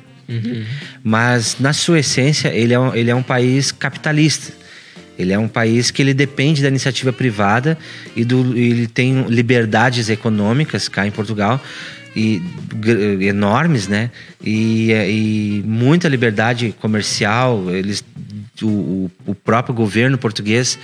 [1.03, 4.53] mas na sua essência ele é, um, ele é um país capitalista.
[5.18, 7.79] Ele é um país que ele depende da iniciativa privada
[8.14, 11.59] e do, ele tem liberdades econômicas cá em Portugal
[12.14, 12.43] e
[13.22, 14.11] enormes, né?
[14.45, 17.70] E, eh, e muita liberdade comercial.
[17.70, 18.05] Eles,
[18.62, 20.79] o- o próprio governo português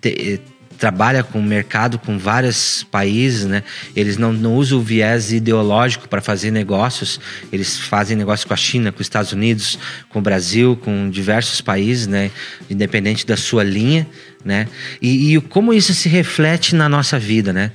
[0.00, 0.40] te-
[0.78, 3.62] trabalha com mercado com vários países, né?
[3.94, 7.20] Eles não, não usam o viés ideológico para fazer negócios.
[7.52, 11.60] Eles fazem negócio com a China, com os Estados Unidos, com o Brasil, com diversos
[11.60, 12.30] países, né?
[12.68, 14.06] Independente da sua linha,
[14.44, 14.68] né?
[15.00, 17.72] E, e como isso se reflete na nossa vida, né?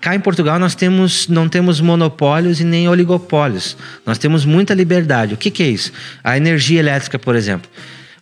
[0.00, 3.76] Cá em Portugal nós temos, não temos monopólios e nem oligopólios.
[4.06, 5.34] Nós temos muita liberdade.
[5.34, 5.92] O que, que é isso?
[6.22, 7.70] A energia elétrica, por exemplo.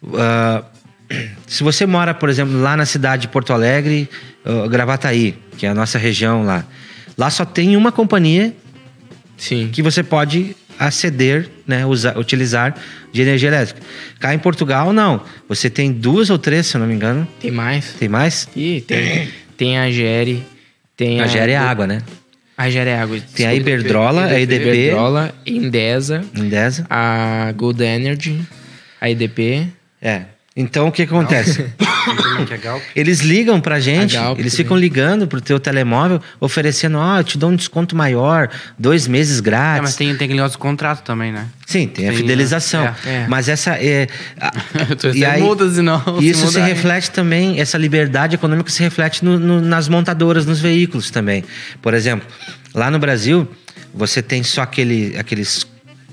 [0.02, 0.64] Uh,
[1.46, 4.08] se você mora, por exemplo, lá na cidade de Porto Alegre,
[4.44, 6.64] uh, Gravataí, que é a nossa região lá,
[7.16, 8.54] lá só tem uma companhia
[9.36, 9.68] Sim.
[9.72, 12.74] que você pode aceder, né, usar, utilizar
[13.12, 13.82] de energia elétrica.
[14.18, 15.22] Cá em Portugal, não.
[15.46, 17.28] Você tem duas ou três, se eu não me engano.
[17.38, 17.92] Tem mais.
[17.98, 18.48] Tem mais?
[18.56, 20.40] Ih, tem, tem a GR,
[20.96, 22.02] tem A GR é água, né?
[22.56, 23.18] A GR é água.
[23.34, 24.68] Tem a Iberdrola, a EDP.
[24.68, 26.86] Iberdrola, Endesa, Endesa.
[26.88, 28.40] a Gold Energy,
[29.00, 29.66] a EDP.
[30.00, 30.22] É.
[30.60, 31.66] Então o que, que acontece?
[32.50, 32.82] É Galp.
[32.94, 37.24] Eles ligam pra gente, A Galp eles ficam ligando pro teu telemóvel, oferecendo, ó, eu
[37.24, 38.48] te dou um desconto maior,
[38.78, 39.82] dois meses É, grátis.
[39.82, 41.46] mas tem, tem aquele do contrato também, né?
[41.66, 42.84] Sim, tem a Sim, fidelização.
[42.84, 43.26] é, é.
[43.28, 44.08] Mas essa é.
[44.40, 44.52] a-
[45.14, 45.42] e aí-
[45.74, 46.02] senão.
[46.20, 46.64] e isso se hein?
[46.66, 51.44] reflete também, essa liberdade econômica se reflete no- no- nas montadoras, nos veículos também.
[51.80, 52.26] Por exemplo,
[52.74, 53.48] lá no Brasil,
[53.94, 55.66] você tem só aquele, aqueles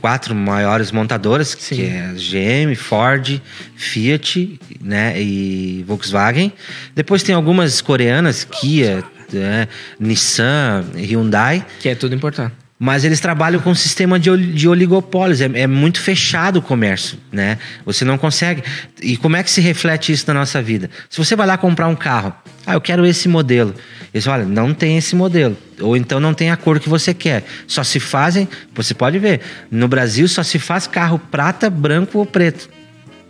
[0.08, 1.84] quatro maiores montadoras, que Sim.
[1.84, 3.42] é GM, Ford,
[3.76, 6.54] Fiat né, e Volkswagen.
[6.96, 9.04] Depois tem algumas coreanas, Kia,
[9.34, 9.68] né,
[10.00, 11.66] Nissan, Hyundai.
[11.82, 12.54] Que é tudo importante.
[12.80, 15.42] Mas eles trabalham com um sistema de, de oligopólios.
[15.42, 17.58] É, é muito fechado o comércio, né?
[17.86, 18.64] Você não consegue.
[19.02, 20.90] E como é que se reflete isso na nossa vida?
[21.10, 22.34] Se você vai lá comprar um carro,
[22.66, 23.76] ah, eu quero esse modelo.
[24.14, 25.58] Eles olha, não tem esse modelo.
[25.80, 27.44] Ou então não tem a cor que você quer.
[27.68, 32.26] Só se fazem, você pode ver, no Brasil só se faz carro prata, branco ou
[32.26, 32.70] preto.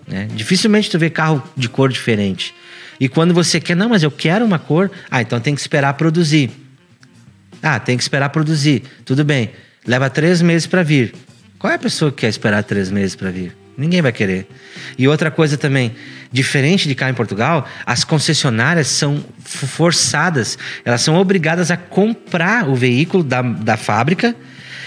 [0.07, 0.28] né?
[0.34, 2.53] Dificilmente tu vê carro de cor diferente.
[2.99, 5.93] E quando você quer, não, mas eu quero uma cor, ah, então tem que esperar
[5.93, 6.49] produzir.
[7.61, 8.84] Ah, tem que esperar produzir.
[9.05, 9.51] Tudo bem.
[9.86, 11.13] Leva três meses para vir.
[11.59, 13.55] Qual é a pessoa que quer esperar três meses para vir?
[13.78, 14.47] Ninguém vai querer.
[14.97, 15.93] E outra coisa também,
[16.32, 22.75] diferente de cá em Portugal, as concessionárias são forçadas, elas são obrigadas a comprar o
[22.75, 24.36] veículo da, da fábrica.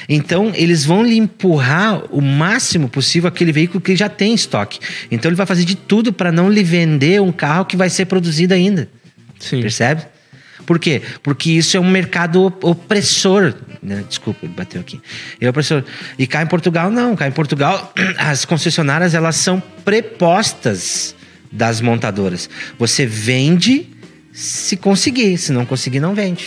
[0.08, 4.80] Então, eles vão lhe empurrar o máximo possível aquele veículo que já tem em estoque.
[5.08, 8.06] Então, ele vai fazer de tudo para não lhe vender um carro que vai ser
[8.06, 8.88] produzido ainda.
[9.38, 9.60] Sim.
[9.60, 10.02] Percebe?
[10.70, 11.02] Por quê?
[11.20, 13.52] Porque isso é um mercado op- opressor.
[13.82, 14.04] né?
[14.08, 15.00] Desculpa, bateu aqui.
[15.40, 15.82] É opressor.
[16.16, 17.16] E cá em Portugal, não.
[17.16, 21.16] Cá em Portugal, as concessionárias elas são prepostas
[21.50, 22.48] das montadoras.
[22.78, 23.88] Você vende
[24.32, 25.36] se conseguir.
[25.38, 26.46] Se não conseguir, não vende.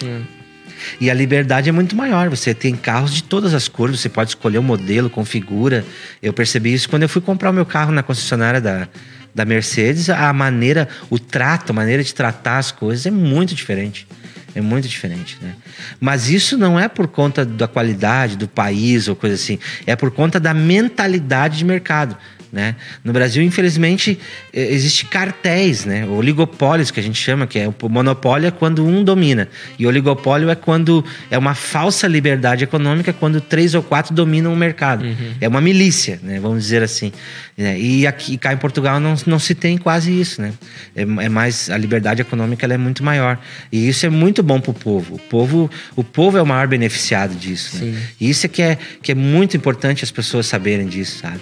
[1.01, 2.29] E a liberdade é muito maior.
[2.29, 5.83] Você tem carros de todas as cores, você pode escolher o modelo, configura.
[6.21, 8.87] Eu percebi isso quando eu fui comprar o meu carro na concessionária da,
[9.33, 10.09] da Mercedes.
[10.09, 14.07] A maneira, o trato, a maneira de tratar as coisas é muito diferente.
[14.55, 15.55] É muito diferente, né?
[15.99, 19.57] Mas isso não é por conta da qualidade do país ou coisa assim.
[19.87, 22.15] É por conta da mentalidade de mercado.
[22.53, 22.75] Né?
[23.03, 24.19] No Brasil, infelizmente,
[24.53, 26.05] eh, existe cartéis, né?
[26.05, 29.49] Oligopólios que a gente chama, que é o monopólio é quando um domina
[29.79, 34.55] e oligopólio é quando é uma falsa liberdade econômica quando três ou quatro dominam o
[34.55, 35.03] mercado.
[35.41, 36.39] É uma milícia, né?
[36.39, 37.11] Vamos dizer assim.
[37.57, 37.79] né?
[37.79, 40.53] E aqui cá em Portugal não, não se tem quase isso, né?
[40.95, 43.39] É, é mais a liberdade econômica ela é muito maior
[43.71, 45.15] e isso é muito bom para o povo.
[45.15, 47.83] O povo, o povo é o maior beneficiado disso.
[47.83, 47.97] Né?
[48.21, 51.39] E isso é que é que é muito importante as pessoas saberem disso, sabe?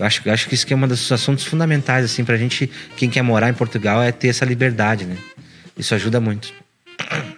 [0.00, 3.22] Acho, acho que isso que é um dos assuntos fundamentais, assim, pra gente, quem quer
[3.22, 5.16] morar em Portugal, é ter essa liberdade, né?
[5.76, 6.52] Isso ajuda muito.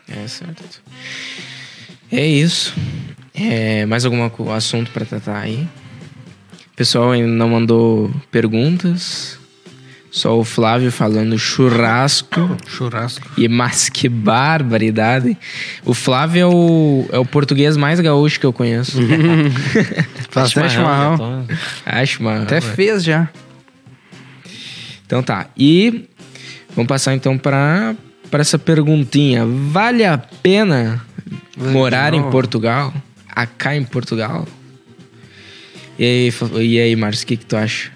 [0.09, 0.83] É certo.
[2.11, 2.75] É isso.
[3.35, 5.67] É, mais algum assunto pra tratar aí?
[6.73, 9.39] O pessoal ainda não mandou perguntas.
[10.13, 12.55] Só o Flávio falando churrasco.
[12.67, 13.27] Churrasco.
[13.39, 15.39] E mas que barbaridade.
[15.87, 18.99] O Flávio é o, é o português mais gaúcho que eu conheço.
[20.29, 21.15] Faz até chimarrão.
[21.15, 21.47] Então,
[21.87, 22.43] Acho, mano.
[22.43, 23.31] Até fez já.
[25.07, 25.47] Então tá.
[25.57, 26.05] E
[26.77, 27.95] vamos passar então para
[28.31, 29.47] para essa perguntinha.
[29.47, 31.03] Vale a pena
[31.57, 32.23] morar em.
[32.31, 32.93] Portugal?
[33.35, 34.47] Acá em Portugal?
[35.99, 37.91] E aí, e aí Marcos, o que, que tu acha?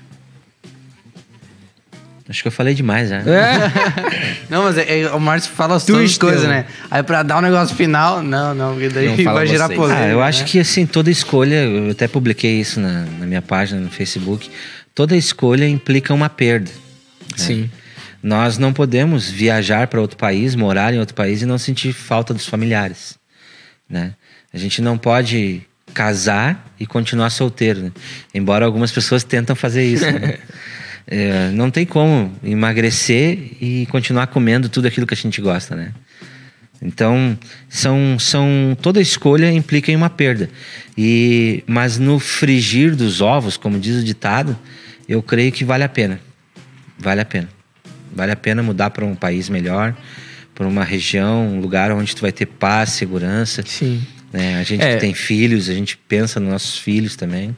[2.28, 3.22] Acho que eu falei demais, né?
[4.50, 6.32] Não, mas é- é- o Márcio fala Tu só as Estevão.
[6.34, 6.66] coisas, né?
[6.90, 9.60] Aí pra dar um negócio final, não, não, porque daí Não vai vocês.
[9.62, 10.04] polêmica.
[10.04, 10.48] Ah, eu acho né?
[10.48, 14.50] que assim, toda escolha, eu até publiquei isso na, na minha página no Facebook,
[14.94, 16.70] toda escolha implica uma perda.
[16.70, 17.36] né?
[17.36, 17.70] Sim.
[18.22, 22.34] Nós não podemos viajar para outro país, morar em outro país e não sentir falta
[22.34, 23.16] dos familiares,
[23.88, 24.14] né?
[24.52, 25.62] A gente não pode
[25.94, 27.92] casar e continuar solteiro, né?
[28.34, 30.38] Embora algumas pessoas tentam fazer isso, né?
[31.06, 35.92] É, não tem como emagrecer e continuar comendo tudo aquilo que a gente gosta, né?
[36.82, 37.38] Então,
[37.68, 40.50] são, são toda escolha implica em uma perda.
[40.96, 44.56] E mas no frigir dos ovos, como diz o ditado,
[45.08, 46.20] eu creio que vale a pena.
[46.98, 47.48] Vale a pena.
[48.14, 49.94] Vale a pena mudar para um país melhor,
[50.54, 53.62] para uma região, um lugar onde tu vai ter paz, segurança.
[53.64, 54.02] Sim.
[54.32, 54.58] né?
[54.58, 54.94] A gente É.
[54.94, 57.54] que tem filhos, a gente pensa nos nossos filhos também.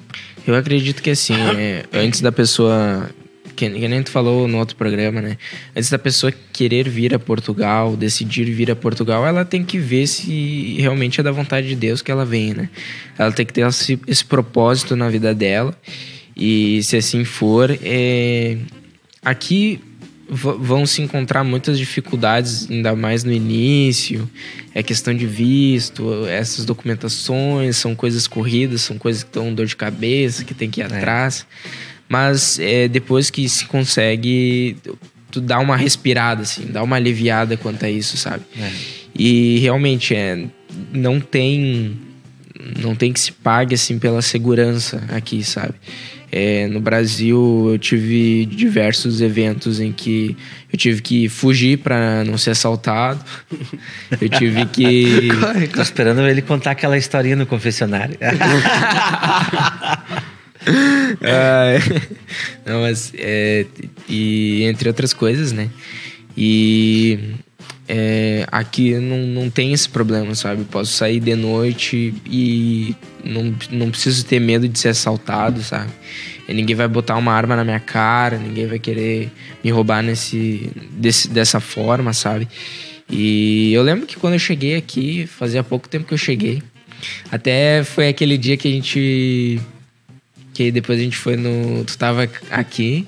[0.47, 3.11] Eu acredito que assim, é, antes da pessoa.
[3.59, 5.37] Que, que nem tu falou no outro programa, né?
[5.75, 10.07] Antes da pessoa querer vir a Portugal, decidir vir a Portugal, ela tem que ver
[10.07, 12.71] se realmente é da vontade de Deus que ela venha, né?
[13.19, 15.77] Ela tem que ter esse, esse propósito na vida dela.
[16.37, 18.59] E se assim for, é,
[19.25, 19.81] aqui
[20.31, 24.31] vão se encontrar muitas dificuldades, ainda mais no início.
[24.73, 29.75] É questão de visto, essas documentações são coisas corridas, são coisas que dão dor de
[29.75, 31.45] cabeça, que tem que ir atrás.
[32.09, 34.77] Mas é, depois que se consegue,
[35.31, 38.45] tu dá uma respirada, assim, dá uma aliviada quanto a isso, sabe?
[39.15, 40.47] E realmente é,
[40.93, 41.99] não tem
[42.81, 45.75] não tem que se pague assim pela segurança aqui, sabe?
[46.31, 50.37] É, no Brasil eu tive diversos eventos em que
[50.71, 53.25] eu tive que fugir para não ser assaltado.
[54.21, 55.29] Eu tive que
[55.75, 58.15] Tô esperando ele contar aquela historinha no confessionário.
[62.67, 63.65] Não, mas é,
[64.09, 65.71] e entre outras coisas, né?
[66.37, 67.37] E
[67.89, 70.65] é, aqui não, não tem esse problema, sabe?
[70.65, 72.95] Posso sair de noite e
[73.25, 75.91] não, não preciso ter medo de ser assaltado, sabe?
[76.47, 79.31] E ninguém vai botar uma arma na minha cara, ninguém vai querer
[79.65, 82.47] me roubar nesse, desse, dessa forma, sabe?
[83.11, 86.63] E eu lembro que quando eu cheguei aqui, fazia pouco tempo que eu cheguei.
[87.31, 89.61] Até foi aquele dia que a gente
[90.59, 91.85] que aí depois a gente foi no.
[91.85, 93.07] Tu tava aqui.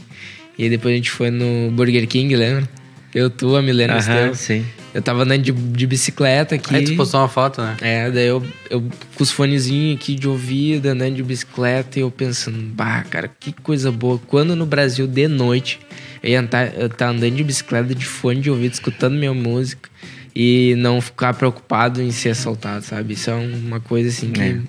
[0.56, 2.68] E aí depois a gente foi no Burger King, lembra?
[3.12, 4.64] Eu, tu, a Milena Aham, sim.
[4.94, 6.72] Eu tava andando de, de bicicleta aqui.
[6.72, 7.76] Aí tu postou uma foto, né?
[7.80, 8.40] É, daí eu,
[8.70, 8.80] eu
[9.16, 13.50] com os fonezinhos aqui de ouvido, andando de bicicleta, e eu pensando, bah, cara, que
[13.50, 14.20] coisa boa.
[14.28, 15.80] Quando no Brasil, de noite,
[16.22, 19.90] eu ia estar eu tá andando de bicicleta de fone de ouvido, escutando minha música
[20.36, 23.14] e não ficar preocupado em ser assaltado, sabe?
[23.14, 24.60] Isso é uma coisa assim que É.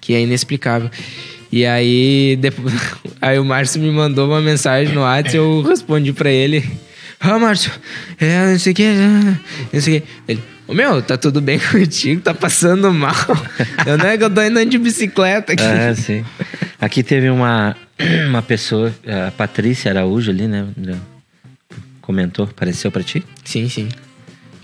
[0.00, 0.90] que é inexplicável.
[1.56, 2.74] E aí, depois,
[3.18, 6.62] aí o Márcio me mandou uma mensagem no WhatsApp e eu respondi pra ele.
[7.18, 7.72] Ah, Márcio,
[8.20, 8.86] é, não sei o que,
[9.72, 10.08] não sei o que.
[10.28, 12.20] Ele, ô meu, tá tudo bem contigo?
[12.20, 13.14] Tá passando mal?
[13.86, 15.62] Eu não é que eu tô andando de bicicleta aqui.
[15.62, 16.22] Ah, sim.
[16.78, 17.74] Aqui teve uma,
[18.28, 18.94] uma pessoa,
[19.26, 20.66] a Patrícia Araújo ali, né?
[22.02, 23.24] Comentou, apareceu pra ti?
[23.46, 23.88] Sim, sim.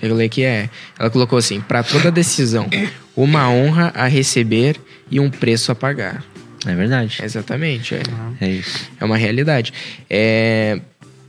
[0.03, 0.69] Eu falei que é.
[0.99, 2.69] Ela colocou assim: pra toda decisão,
[3.17, 4.77] uma honra a receber
[5.11, 6.23] e um preço a pagar.
[6.67, 7.19] É verdade.
[7.23, 8.03] Exatamente, é.
[8.41, 8.91] É isso.
[9.01, 9.73] É uma realidade.
[10.09, 10.81] É,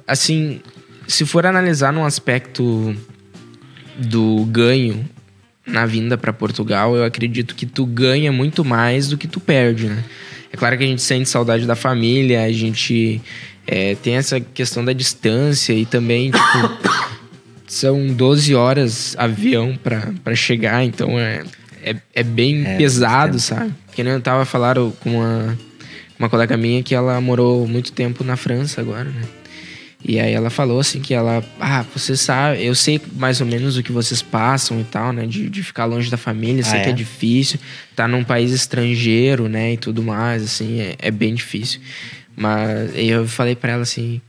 [0.08, 0.62] assim,
[1.08, 2.96] se for analisar num aspecto
[3.98, 5.08] do ganho
[5.66, 9.88] na vinda para Portugal, eu acredito que tu ganha muito mais do que tu perde,
[9.88, 10.04] né?
[10.52, 13.22] É claro que a gente sente saudade da família, a gente
[13.66, 16.90] é, tem essa questão da distância e também, tipo,
[17.66, 21.44] são 12 horas avião para chegar, então é,
[21.82, 23.74] é, é bem É, pesado, sabe?
[23.96, 25.58] Que nem eu tava falando com uma,
[26.20, 29.22] uma colega minha que ela morou muito tempo na França agora, né?
[30.06, 33.78] E aí ela falou assim que ela, ah, você sabe, eu sei mais ou menos
[33.78, 35.26] o que vocês passam e tal, né?
[35.26, 36.96] De, de ficar longe da família, sei Ah, que é é?
[36.96, 37.58] difícil,
[37.96, 39.74] tá num país estrangeiro, né?
[39.74, 41.80] E tudo mais, assim, é, é bem difícil.
[42.36, 44.20] Mas eu falei pra ela assim,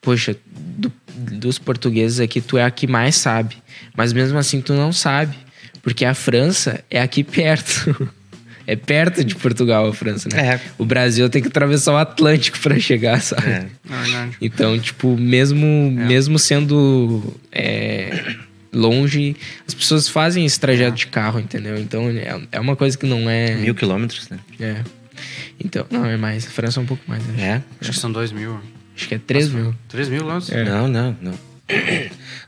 [0.00, 3.56] poxa, do- dos portugueses aqui, tu é a que mais sabe.
[3.96, 5.36] Mas mesmo assim, tu não sabe.
[5.82, 8.08] Porque a França é aqui perto.
[8.66, 10.54] É perto de Portugal, a França, né?
[10.54, 10.60] É.
[10.78, 13.48] O Brasil tem que atravessar o Atlântico pra chegar, sabe?
[13.48, 13.66] É.
[13.90, 14.36] É verdade.
[14.40, 18.34] Então, tipo, mesmo, mesmo sendo é,
[18.72, 19.36] longe,
[19.66, 21.78] as pessoas fazem esse trajeto de carro, entendeu?
[21.78, 23.54] Então, é, é uma coisa que não é...
[23.56, 24.38] Mil quilômetros, né?
[24.60, 24.76] É.
[25.62, 26.46] Então, não, é mais.
[26.46, 27.40] A França é um pouco mais, acho.
[27.40, 27.62] É?
[27.80, 28.58] Acho que são dois mil.
[28.96, 29.74] Acho que é 3 mil.
[29.88, 30.52] Três mil lances?
[30.52, 30.64] É.
[30.64, 31.34] Não, não, não.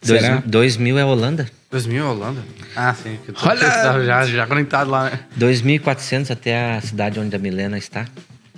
[0.05, 0.43] Dois, Será?
[0.45, 1.51] dois mil é Holanda.
[1.71, 2.43] Dois mil é Holanda?
[2.77, 3.19] Ah, sim.
[3.43, 4.05] Olha!
[4.05, 5.21] já, já conectado lá, né?
[5.39, 8.07] 2.400 até a cidade onde a Milena está.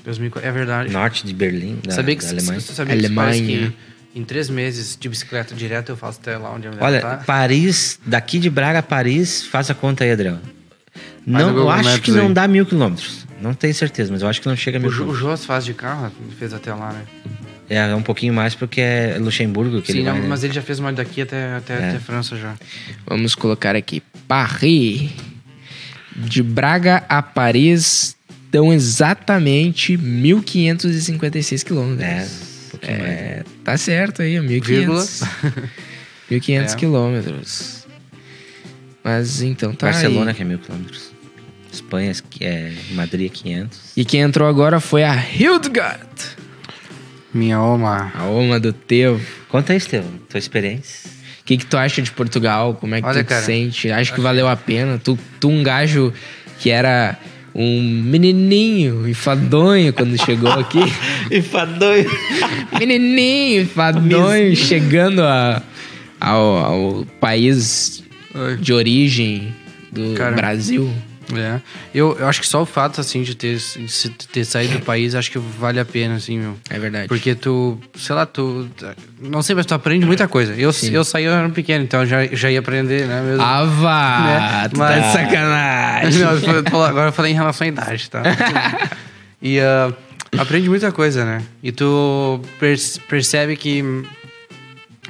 [0.05, 0.91] 2000, é verdade.
[0.93, 2.61] Norte de Berlim, da, sabia que, da Alemanha.
[2.61, 3.43] Você sabia Alemanha.
[3.47, 3.77] que
[4.19, 7.17] em três meses de bicicleta direto eu faço até lá onde a mulher Olha, tá?
[7.27, 10.41] Paris, daqui de Braga a Paris, faça a conta aí, Adriano.
[11.27, 12.33] Não, eu acho Maps que não aí.
[12.33, 13.27] dá mil quilômetros.
[13.41, 15.31] Não tenho certeza, mas eu acho que não chega a mil O, Jo- o quilômetros.
[15.31, 17.03] Joss faz de carro, ele fez até lá, né?
[17.71, 20.29] É um pouquinho mais porque é Luxemburgo que Sim, ele vai, não, né?
[20.29, 21.89] mas ele já fez uma daqui até, até, É.
[21.91, 22.55] até França já.
[23.07, 24.03] Vamos colocar aqui.
[24.27, 25.11] Paris.
[26.17, 28.17] De Braga a Paris
[28.51, 32.03] dão exatamente 1.556 quilômetros.
[32.09, 32.27] É,
[32.71, 33.11] pouquinho mais.
[33.11, 34.65] É, tá certo aí, 1.500.
[34.65, 35.03] Vírgula.
[36.31, 36.75] 1.500 É.
[36.77, 37.87] quilômetros.
[39.05, 40.35] Mas então tá Barcelona, aí.
[40.37, 41.13] que é mil quilômetros.
[41.73, 43.79] Espanha, que é Madrid, é 500.
[43.97, 46.09] E quem entrou agora foi a Hildegard.
[47.39, 48.11] Minha oma.
[48.17, 49.21] A Oma do Teu.
[49.49, 51.09] Conta aí, Estevão, tua experiência.
[51.41, 52.75] O que, que tu acha de Portugal?
[52.75, 53.91] Como é que Olha, tu cara, te sente?
[53.93, 54.99] Acho que valeu a pena.
[54.99, 56.13] Tu, tu um gajo
[56.59, 57.17] que era
[57.55, 60.81] um menininho enfadonho quando chegou aqui.
[61.31, 62.11] Enfadonho.
[62.79, 65.63] menininho enfadonho chegando a,
[66.21, 68.03] ao, ao país
[68.61, 69.55] de origem
[69.93, 70.93] do Cara, Brasil.
[71.37, 71.61] É.
[71.95, 75.15] Eu, eu acho que só o fato, assim, de ter, de ter saído do país,
[75.15, 76.57] acho que vale a pena, assim, meu.
[76.71, 77.09] É verdade.
[77.09, 78.69] Porque tu, sei lá, tu.
[79.21, 80.55] Não sei, mas tu aprende muita coisa.
[80.55, 83.21] Eu, eu saí, eu era pequeno, então eu já, já ia aprender, né?
[83.23, 83.43] Mesmo.
[83.43, 84.21] Ah, vá!
[84.21, 84.69] Né?
[84.69, 86.23] Tá Mas- de sacanagem.
[86.73, 88.23] Não, agora eu falei em relação à idade, tá?
[89.43, 89.93] e ah,
[90.39, 91.43] aprende muita coisa, né?
[91.63, 93.83] E tu perce- percebe que,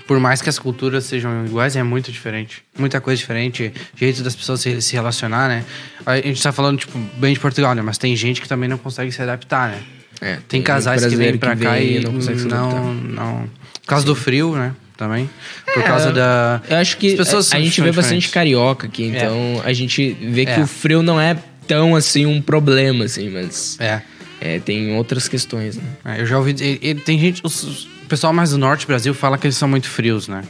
[0.08, 2.64] por mais que as culturas sejam iguais, é muito diferente.
[2.76, 5.64] Muita coisa diferente, jeito das pessoas se, se relacionar, né?
[6.06, 7.82] A gente tá falando, tipo, bem de Portugal, né?
[7.82, 9.78] Mas tem gente que também não consegue se adaptar, né?
[10.20, 12.80] É, Tem casais que vêm pra cá vem e não consegue se adaptar.
[12.80, 13.50] não, não...
[13.82, 14.74] Por causa do frio, né?
[14.96, 15.30] Também.
[15.74, 16.60] Por É, causa da...
[16.68, 20.52] Eu acho que a, a gente vê bastante carioca aqui, então a gente vê que
[20.52, 20.60] É.
[20.60, 21.36] o frio não é
[21.68, 24.00] tão assim um problema, assim, mas É.
[24.40, 25.84] é, tem outras questões, né?
[26.04, 26.50] É, eu já ouvi.
[26.58, 27.40] Ele, ele- tem gente.
[27.44, 30.42] os- o pessoal mais do norte do Brasil fala que eles são muito frios, né?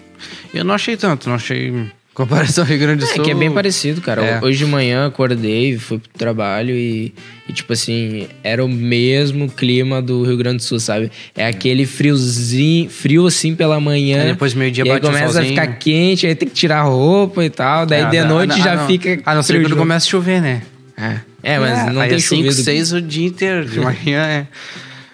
[0.54, 1.72] Eu não achei tanto, não achei.
[2.14, 3.24] Comparação ao Rio Grande do É Sul.
[3.24, 4.24] que é bem parecido, cara.
[4.24, 4.40] É.
[4.44, 7.12] Hoje de manhã acordei, fui pro trabalho e,
[7.48, 11.12] e, tipo assim, era o mesmo clima do Rio Grande do Sul, sabe?
[11.36, 14.22] É aquele friozinho, frio assim pela manhã.
[14.22, 17.44] Aí depois meio-dia aí bate um começa a ficar quente, aí tem que tirar roupa
[17.44, 17.86] e tal.
[17.86, 19.20] Daí É, de noite a- já fica.
[19.24, 20.62] A não ser quando começa a chover, né?
[20.96, 21.20] É,
[21.54, 22.62] é mas não aí tem é 5, chovido.
[22.64, 24.46] 6 o dia inteiro, de manhã, é.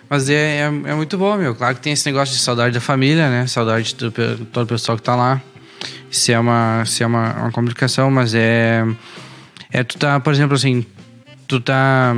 [0.09, 1.55] Mas é, é, é muito bom, meu.
[1.55, 3.47] Claro que tem esse negócio de saudade da família, né?
[3.47, 5.41] Saudade do pe- todo o pessoal que tá lá.
[6.11, 8.85] Isso é uma, isso é uma, uma complicação, mas é.
[9.73, 10.85] É tu tá, por exemplo, assim.
[11.49, 12.15] Tu tá.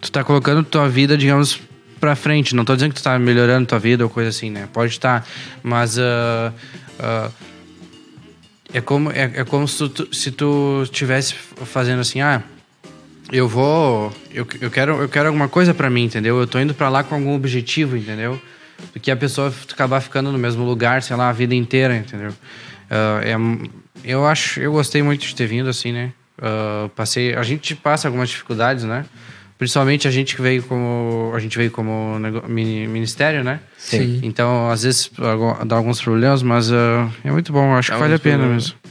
[0.00, 1.58] Tu tá colocando tua vida, digamos,
[1.98, 2.54] pra frente.
[2.54, 4.68] Não tô dizendo que tu tá melhorando tua vida ou coisa assim, né?
[4.72, 5.26] Pode estar.
[5.62, 5.98] mas.
[5.98, 6.52] ah,
[6.98, 7.30] ah,
[8.72, 12.42] é como, é, é como se tu, se tu estivesse fazendo assim, ah,
[13.36, 14.12] eu vou.
[14.32, 16.38] Eu, eu, quero, eu quero alguma coisa pra mim, entendeu?
[16.40, 18.40] Eu tô indo pra lá com algum objetivo, entendeu?
[18.92, 22.32] Do que a pessoa acabar ficando no mesmo lugar, sei lá, a vida inteira, entendeu?
[22.90, 23.34] Ah, é,
[24.04, 26.12] eu acho, eu gostei muito de ter vindo, assim, né?
[26.40, 27.34] Ah, passei.
[27.34, 29.04] A gente passa algumas dificuldades, né?
[29.56, 31.32] Principalmente a gente que veio como.
[31.34, 33.60] A gente veio como nego- ministério, né?
[33.78, 34.18] Sim.
[34.22, 35.10] Então, às vezes
[35.64, 37.70] dá alguns problemas, mas ah, é muito bom.
[37.72, 38.74] eu Acho Dá que vale a pena problemas.
[38.74, 38.84] mesmo.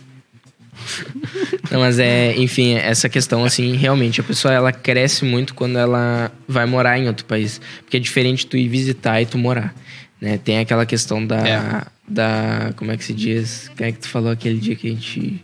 [1.71, 6.31] Não, mas é, enfim, essa questão, assim, realmente, a pessoa ela cresce muito quando ela
[6.47, 7.61] vai morar em outro país.
[7.81, 9.73] Porque é diferente tu ir visitar e tu morar.
[10.19, 10.37] Né?
[10.37, 11.47] Tem aquela questão da.
[11.47, 11.83] É.
[12.07, 13.71] da como é que se diz?
[13.75, 15.43] Quem é que tu falou aquele dia que a gente.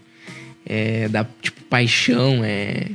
[0.66, 2.88] É, da, tipo, paixão, é.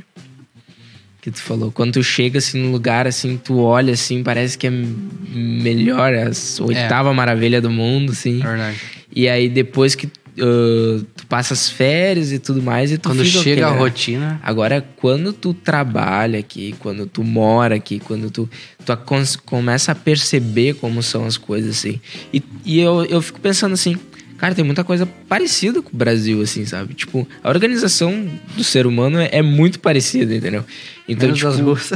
[1.21, 1.71] Que tu falou.
[1.71, 6.63] Quando tu chega assim no lugar, assim, tu olha assim, parece que é melhor, a
[6.63, 8.39] oitava maravilha do mundo, assim.
[8.41, 8.79] É verdade.
[9.15, 10.07] E aí depois que
[10.39, 14.39] ah, tu passa as férias e tudo mais, e tu Quando chega a aquele- rotina.
[14.43, 18.49] Agora, quando tu trabalha aqui, quando tu mora aqui, quando tu,
[18.85, 18.97] tu
[19.45, 21.99] começa a perceber como são as coisas, assim.
[22.33, 23.97] E, e eu, eu fico pensando assim,
[24.37, 26.93] cara, tem muita coisa parecida com o Brasil, assim, sabe?
[26.93, 30.63] Tipo, a organização do ser humano é, é muito parecida, entendeu?
[31.07, 31.71] Então, Menos tipo...
[31.71, 31.93] as.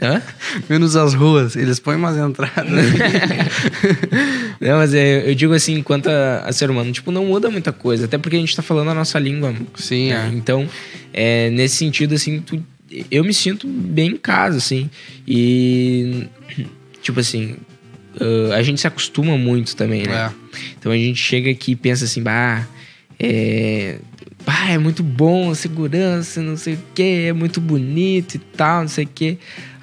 [0.00, 0.22] Hã?
[0.68, 1.56] Menos as ruas.
[1.56, 2.64] Eles põem umas entradas.
[4.60, 7.72] Não, mas é, eu digo assim, enquanto a, a ser humano, tipo, não muda muita
[7.72, 8.04] coisa.
[8.04, 9.54] Até porque a gente tá falando a nossa língua.
[9.76, 10.30] Sim, né?
[10.32, 10.36] é.
[10.36, 10.68] Então,
[11.12, 12.62] é, nesse sentido, assim, tu-
[13.10, 14.88] eu me sinto bem em casa, assim.
[15.26, 16.26] E,
[17.02, 17.56] tipo assim,
[18.20, 20.30] ah, a gente se acostuma muito também, né?
[20.32, 20.58] É.
[20.78, 22.66] Então a gente chega aqui e pensa assim, bah,
[23.18, 23.98] é.
[24.46, 28.82] Bah, é muito bom a segurança, não sei o que, é muito bonito e tal,
[28.82, 29.36] não sei o que.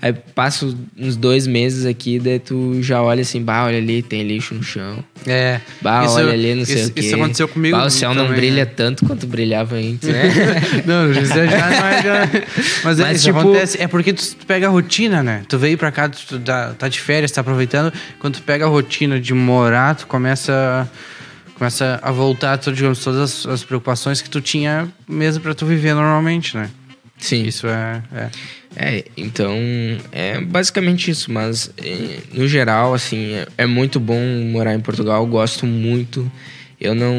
[0.05, 4.21] Aí passa uns dois meses aqui, daí tu já olha assim, bah, olha ali, tem
[4.21, 5.03] lixo no chão.
[5.25, 5.59] É.
[5.81, 6.99] Bah, Isso- olha ali, não sei isso- o quê.
[6.99, 8.71] isso aconteceu comigo Bah, o céu não também, brilha né?
[8.75, 10.21] tanto quanto brilhava antes, né?
[10.85, 12.29] Não, isso já, já, já.
[12.83, 13.81] Mas, é, Mas, isso tipo- acontece.
[13.81, 15.41] É porque tu, pega a rotina, né?
[15.49, 17.91] Tu veio pra cá, tu tá, tá de férias, tá aproveitando.
[18.19, 20.87] Quando tu pega a rotina de morar, tu começa,
[21.57, 25.95] começa a voltar, digamos, todas as, as preocupações que tu tinha mesmo pra tu viver
[25.95, 26.69] normalmente, né?
[27.17, 27.43] Sim.
[27.45, 28.03] Isso é.
[28.13, 28.29] é.
[28.76, 29.55] É, então
[30.11, 34.19] é basicamente isso, mas eh, no geral, assim, é, é muito bom
[34.51, 36.30] morar em Portugal, gosto muito.
[36.80, 37.15] Eu não,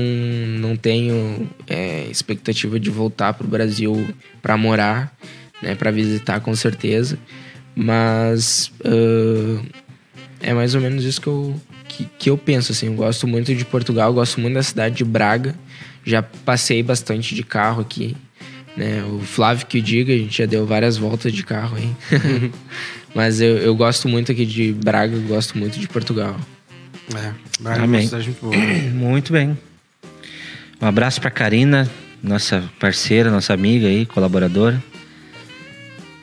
[0.58, 5.16] não tenho é, expectativa de voltar pro Brasil para morar,
[5.62, 7.18] né, para visitar com certeza,
[7.74, 9.64] mas ah,
[10.40, 12.86] é mais ou menos isso que eu, que, que eu penso, assim.
[12.86, 15.54] Eu gosto muito de Portugal, gosto muito da cidade de Braga.
[16.04, 18.16] Já passei bastante de carro aqui.
[18.76, 19.02] Né?
[19.04, 21.90] O Flávio que o diga, a gente já deu várias voltas de carro aí.
[23.14, 26.36] Mas eu, eu gosto muito aqui de Braga, gosto muito de Portugal.
[27.14, 28.56] É, Braga é uma cidade muito boa.
[28.92, 29.56] Muito bem.
[30.80, 31.88] Um abraço pra Karina,
[32.22, 34.82] nossa parceira, nossa amiga aí, colaboradora.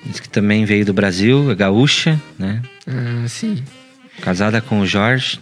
[0.05, 2.61] Diz que também veio do Brasil, é gaúcha, né?
[2.85, 3.63] Ah, sim.
[4.21, 5.39] Casada com o Jorge.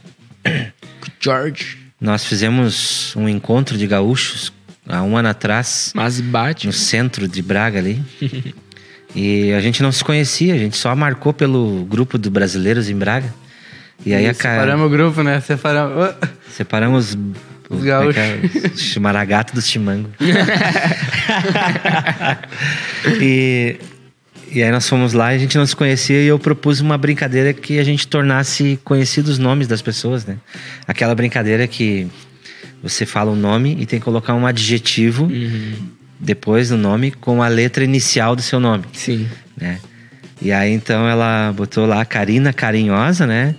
[1.19, 1.77] George.
[1.99, 4.53] Nós fizemos um encontro de gaúchos
[4.91, 6.67] há um ano atrás, Mas bate.
[6.67, 8.01] no centro de Braga ali.
[9.15, 12.95] e a gente não se conhecia, a gente só marcou pelo grupo do Brasileiros em
[12.95, 13.33] Braga.
[14.05, 14.55] E aí a cara.
[14.55, 15.39] Separamos o grupo, né?
[15.39, 16.15] Separamos.
[16.49, 17.17] Separamos
[17.69, 18.15] Os gaúchos.
[18.15, 18.99] como é que é?
[18.99, 20.09] Maragato dos Chimango.
[23.21, 23.77] e,
[24.51, 26.97] e aí nós fomos lá e a gente não se conhecia e eu propus uma
[26.97, 30.37] brincadeira que a gente tornasse conhecidos os nomes das pessoas, né?
[30.87, 32.07] Aquela brincadeira que
[32.81, 35.73] você fala um nome e tem que colocar um adjetivo Uhum.
[36.19, 39.27] depois do nome com a letra inicial do seu nome Sim.
[39.59, 39.79] né?
[40.41, 43.53] E aí então ela botou lá Karina Carinhosa, né?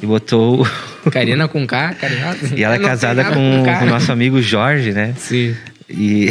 [0.00, 0.64] E botou.
[1.10, 2.54] Karina com K, carinhosa.
[2.56, 5.14] e ela é casada com, com o nosso amigo Jorge, né?
[5.16, 5.56] Sim.
[5.90, 6.28] E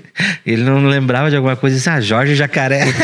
[0.46, 2.84] ele não lembrava de alguma coisa e disse, ah, Jorge Jacaré.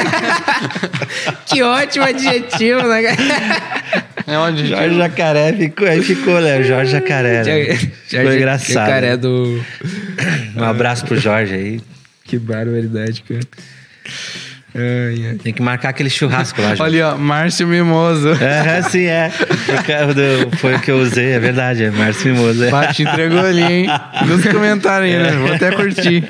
[1.46, 4.05] Que ótimo adjetivo, né, cara?
[4.26, 6.62] É onde Jorge Jacaré ficou, aí ficou, né?
[6.62, 7.44] Jorge Jacaré.
[7.44, 7.76] Né?
[8.06, 8.72] Ficou engraçado.
[8.74, 9.62] Jacaré do.
[10.56, 11.80] Um abraço pro Jorge aí.
[12.24, 13.40] Que barbaridade, cara.
[14.74, 15.34] Ai, ai.
[15.42, 16.82] Tem que marcar aquele churrasco lá, Jorge.
[16.82, 18.30] Ali, ó, Márcio Mimoso.
[18.42, 19.30] É, sim, é.
[19.30, 22.64] Foi o carro do- Foi o que eu usei, é verdade, é Márcio Mimoso.
[22.64, 22.70] É.
[22.70, 23.86] Bate, entregou ali, hein?
[24.26, 25.30] Nos comentários aí, né?
[25.32, 26.24] Vou até curtir.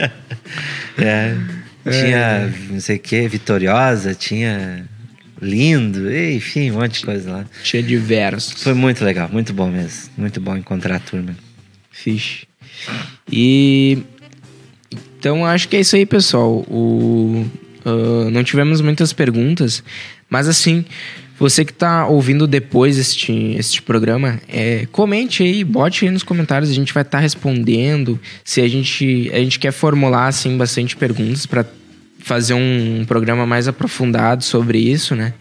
[0.98, 1.34] É.
[1.90, 4.84] Tinha, não sei o que, Vitoriosa, tinha
[5.40, 7.46] Lindo, enfim, um monte de coisa lá.
[7.62, 8.62] Tinha diversos.
[8.62, 10.10] Foi muito legal, muito bom mesmo.
[10.16, 11.36] Muito bom encontrar a turma.
[11.90, 12.46] Fixe.
[13.30, 13.98] E
[15.18, 16.64] então acho que é isso aí, pessoal.
[16.68, 17.44] O,
[17.84, 19.82] ah, não tivemos muitas perguntas,
[20.28, 20.84] mas assim,
[21.38, 26.70] você que tá ouvindo depois este, este programa, é, comente aí, bote aí nos comentários,
[26.70, 28.18] a gente vai estar respondendo.
[28.44, 31.64] Se a gente, a gente quer formular assim bastante perguntas para
[32.26, 35.32] fazer um, programa mais aprofundado sobre isso, né?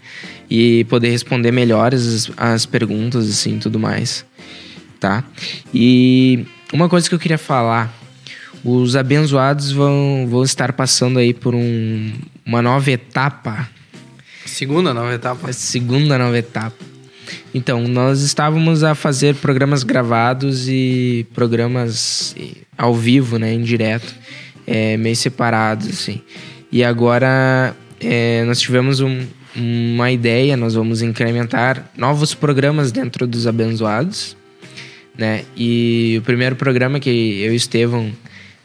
[0.48, 4.24] E poder responder melhor as, as perguntas assim, tudo mais
[4.98, 5.24] tá?
[5.72, 7.92] E uma coisa que eu queria falar,
[8.64, 12.12] os abençoados vão, vão estar passando aí por um,
[12.44, 13.68] uma nova etapa,
[14.44, 15.50] Segunda nova etapa.
[15.50, 16.76] a segunda nova etapa.
[17.52, 22.34] Então, nós estávamos a fazer programas gravados e programas
[22.78, 24.14] ao vivo, né, em direto,
[24.66, 26.22] é, meio separados, assim.
[26.70, 33.46] E agora é, nós tivemos um- uma ideia, nós vamos incrementar novos programas dentro dos
[33.46, 34.36] abençoados,
[35.16, 35.44] né?
[35.56, 38.12] E o primeiro programa que eu e o Estevão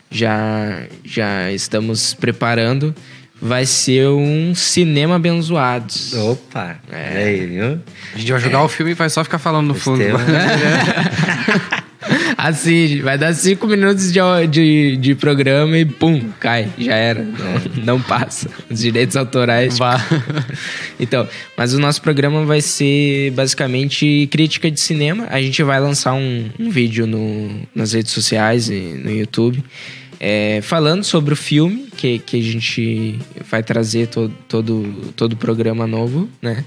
[0.09, 2.93] já, já estamos preparando
[3.41, 6.13] vai ser um Cinema Abençoados.
[6.13, 7.23] Opa, é.
[7.23, 7.79] aí, viu?
[8.13, 10.01] A gente vai jogar o filme e vai só ficar falando no fundo.
[10.01, 10.21] Estevam.
[12.43, 17.23] Assim, vai dar cinco minutos de, de, de programa e pum, cai, já era.
[17.23, 18.49] Não, não passa.
[18.67, 19.77] Os direitos autorais.
[19.77, 20.03] Vá.
[20.99, 21.27] Então,
[21.57, 25.27] mas o nosso programa vai ser basicamente crítica de cinema.
[25.31, 29.63] A gente vai lançar um, um vídeo no, nas redes sociais e no YouTube.
[30.19, 33.17] é, falando sobre o filme que, que a gente
[33.49, 36.63] vai trazer todo, todo, todo o programa novo, né?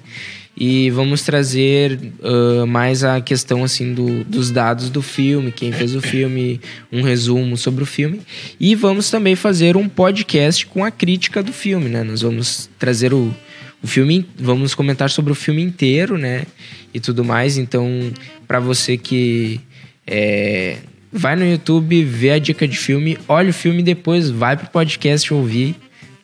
[0.56, 5.94] E vamos trazer ah, mais a questão assim do, dos dados do filme, quem fez
[5.94, 6.60] o filme,
[6.92, 8.20] um resumo sobre o filme.
[8.58, 12.04] E vamos também fazer um podcast com a crítica do filme, né?
[12.04, 13.34] Nós vamos trazer o,
[13.82, 16.44] o filme, vamos comentar sobre o filme inteiro, né?
[16.92, 17.58] E tudo mais.
[17.58, 18.12] Então,
[18.46, 19.60] para você que
[20.06, 20.78] é,
[21.12, 24.68] vai no YouTube, vê a dica de filme, olha o filme e depois vai pro
[24.68, 25.74] podcast ouvir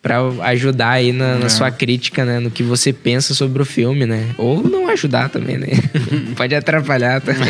[0.02, 0.18] para
[0.48, 2.40] ajudar aí na, na sua crítica, né?
[2.40, 4.34] No que você pensa sobre o filme, né?
[4.38, 5.68] Ou não ajudar também, né?
[6.36, 7.48] Pode atrapalhar também.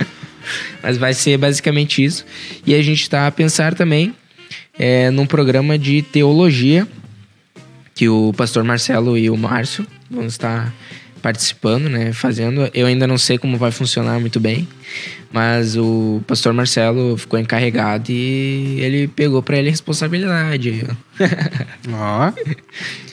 [0.82, 2.26] Mas vai ser basicamente isso.
[2.66, 4.14] E a gente tá a pensar também
[4.78, 6.86] é, num programa de teologia
[7.94, 10.72] que o pastor Marcelo e o Márcio vão estar
[11.22, 12.68] participando, né, fazendo.
[12.74, 14.66] Eu ainda não sei como vai funcionar muito bem,
[15.32, 20.84] mas o pastor Marcelo ficou encarregado e ele pegou para ele a responsabilidade.
[21.90, 22.32] Ó,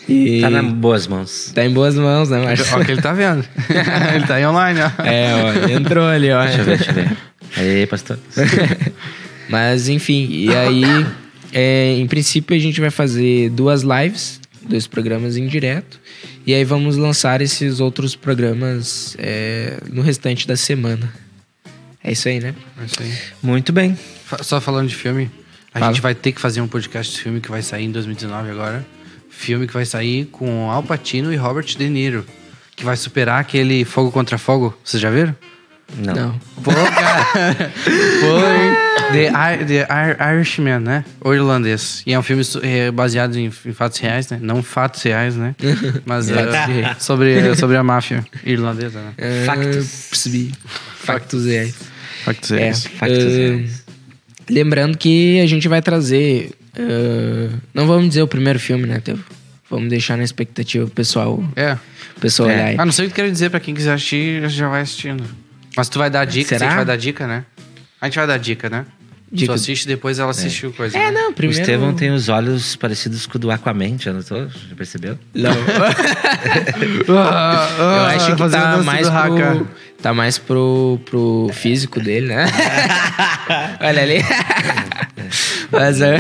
[0.09, 1.51] e Tá nas boas mãos.
[1.53, 2.65] tá em boas mãos, né, Márcio?
[2.75, 3.45] ó que ele tá vendo.
[4.15, 5.03] ele tá aí online, ó.
[5.03, 6.43] É, ó, entrou ali, ó.
[6.43, 7.17] Deixa eu ver, deixa eu ver.
[7.57, 8.17] Aí, pastor.
[9.49, 10.83] Mas enfim, e aí,
[11.51, 14.38] é, em princípio, a gente vai fazer duas lives,
[14.69, 15.99] dois programas em direto.
[16.45, 21.13] E aí vamos lançar esses outros programas é, no restante da semana.
[22.03, 22.55] É isso aí, né?
[22.79, 23.13] É isso aí.
[23.41, 23.97] Muito bem.
[24.41, 25.29] Só falando de filme,
[25.73, 25.91] a Fala.
[25.91, 28.85] gente vai ter que fazer um podcast de filme que vai sair em 2019 agora.
[29.29, 32.25] Filme que vai sair com Al Pacino e Robert De Niro.
[32.75, 34.77] Que vai superar aquele Fogo contra Fogo.
[34.83, 35.35] Vocês já viram?
[35.97, 36.39] Não.
[36.63, 37.71] Pô, cara.
[37.83, 41.05] Foi The, The Ir- Irishman, né?
[41.21, 42.03] O irlandês.
[42.05, 44.39] E é um filme é, baseado em, fatos reais, né?
[44.41, 45.55] Não fatos reais, né?
[46.05, 49.13] Mas é, sobre, sobre a máfia irlandesa, né?
[49.17, 50.07] É, Factos.
[50.09, 50.51] Percebi.
[50.95, 51.75] Factos reais.
[52.23, 52.85] Fatos É, reais.
[52.85, 53.85] Factos eh, reais.
[54.49, 56.51] Lembrando que a gente vai trazer.
[56.77, 59.17] eh, não vamos dizer o primeiro filme, né, Teu?
[59.69, 61.73] Vamos deixar na expectativa o pessoal, É.
[62.17, 62.53] o pessoal É.
[62.55, 62.75] olhar aí.
[62.77, 65.23] Ah, não sei o que quero dizer pra quem quiser assistir, já vai assistindo.
[65.79, 66.65] Mas tu vai dar dica, Será?
[66.65, 67.45] a gente vai dar dica, né?
[68.01, 68.85] A gente vai dar dica, né?
[69.31, 70.97] Dica- Tu assiste depois ela assiste o coisa.
[70.97, 71.21] É, né?
[71.21, 71.61] não, O primeiro.
[71.61, 74.49] Estevão tem os olhos parecidos com o do Aquaman, já notou?
[74.49, 75.17] Já percebeu?
[75.33, 75.51] Não.
[77.07, 79.67] Eu acho que o tá mais pro,
[80.01, 82.45] tá mais pro, pro físico dele, né?
[83.79, 84.25] Olha ali.
[85.71, 86.17] Mas, é,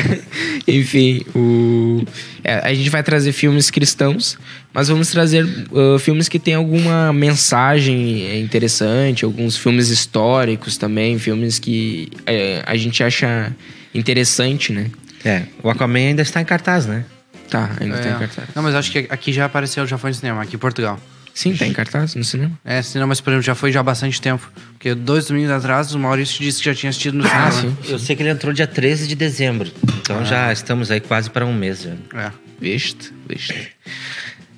[0.67, 2.03] enfim, o,
[2.43, 4.37] é, a gente vai trazer filmes cristãos,
[4.73, 11.59] mas vamos trazer uh, filmes que têm alguma mensagem interessante, alguns filmes históricos também, filmes
[11.59, 13.51] que é, a gente acha
[13.93, 14.89] interessante, né?
[15.25, 17.03] É, o Aquaman ainda está em cartaz, né?
[17.49, 18.01] Tá, ainda É.
[18.01, 18.47] tá em cartaz.
[18.55, 20.99] Não, mas acho que aqui já apareceu, já foi no cinema, aqui em Portugal.
[21.39, 22.51] Sim, tá em cartaz no cinema.
[22.65, 24.51] É, cinema, mas por exemplo, já foi já há bastante tempo.
[24.73, 27.47] Porque dois domingos atrás o Maurício disse que já tinha assistido no cinema.
[27.47, 27.77] Ah, sim.
[27.87, 29.71] Eu sei que ele entrou dia 13 de dezembro.
[30.01, 31.91] Então já estamos aí quase para um mês já.
[32.19, 32.31] É.
[32.59, 33.55] Visto, visto.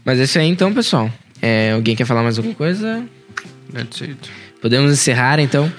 [0.03, 1.14] Mas é isso aí então, pessoal.
[1.40, 3.03] É, alguém quer falar mais alguma coisa?
[3.72, 4.18] That's it.
[4.60, 5.72] Podemos encerrar então.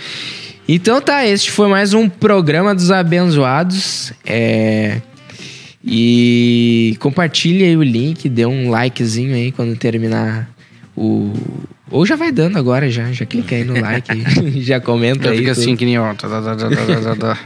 [0.69, 4.13] Então tá, este foi mais um programa dos abençoados.
[4.25, 5.01] É,
[5.85, 10.49] E compartilhe aí o link, dê um likezinho aí quando terminar
[10.97, 11.33] o.
[11.91, 13.13] Ou já vai dando agora, já.
[13.13, 14.11] Já clica aí no like,
[14.63, 15.39] já comenta Já aí.
[15.39, 15.61] fica tudo.
[15.63, 16.15] assim que nem ó.
[16.15, 17.39] tá, tá, tá, tá, tá, tá, tá.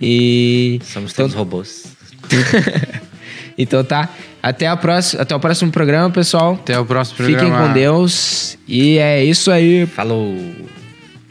[0.00, 0.80] E.
[0.84, 1.84] Somos Então- todos robôs.
[3.56, 4.08] então tá.
[4.42, 6.54] Até, a próxima, até o próximo programa, pessoal.
[6.54, 7.44] Até o próximo programa.
[7.44, 8.58] Fiquem com Deus.
[8.66, 9.86] E é isso aí.
[9.86, 10.36] Falou.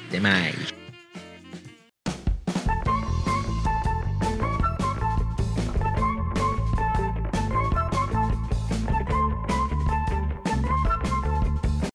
[0.08, 0.70] Até mais.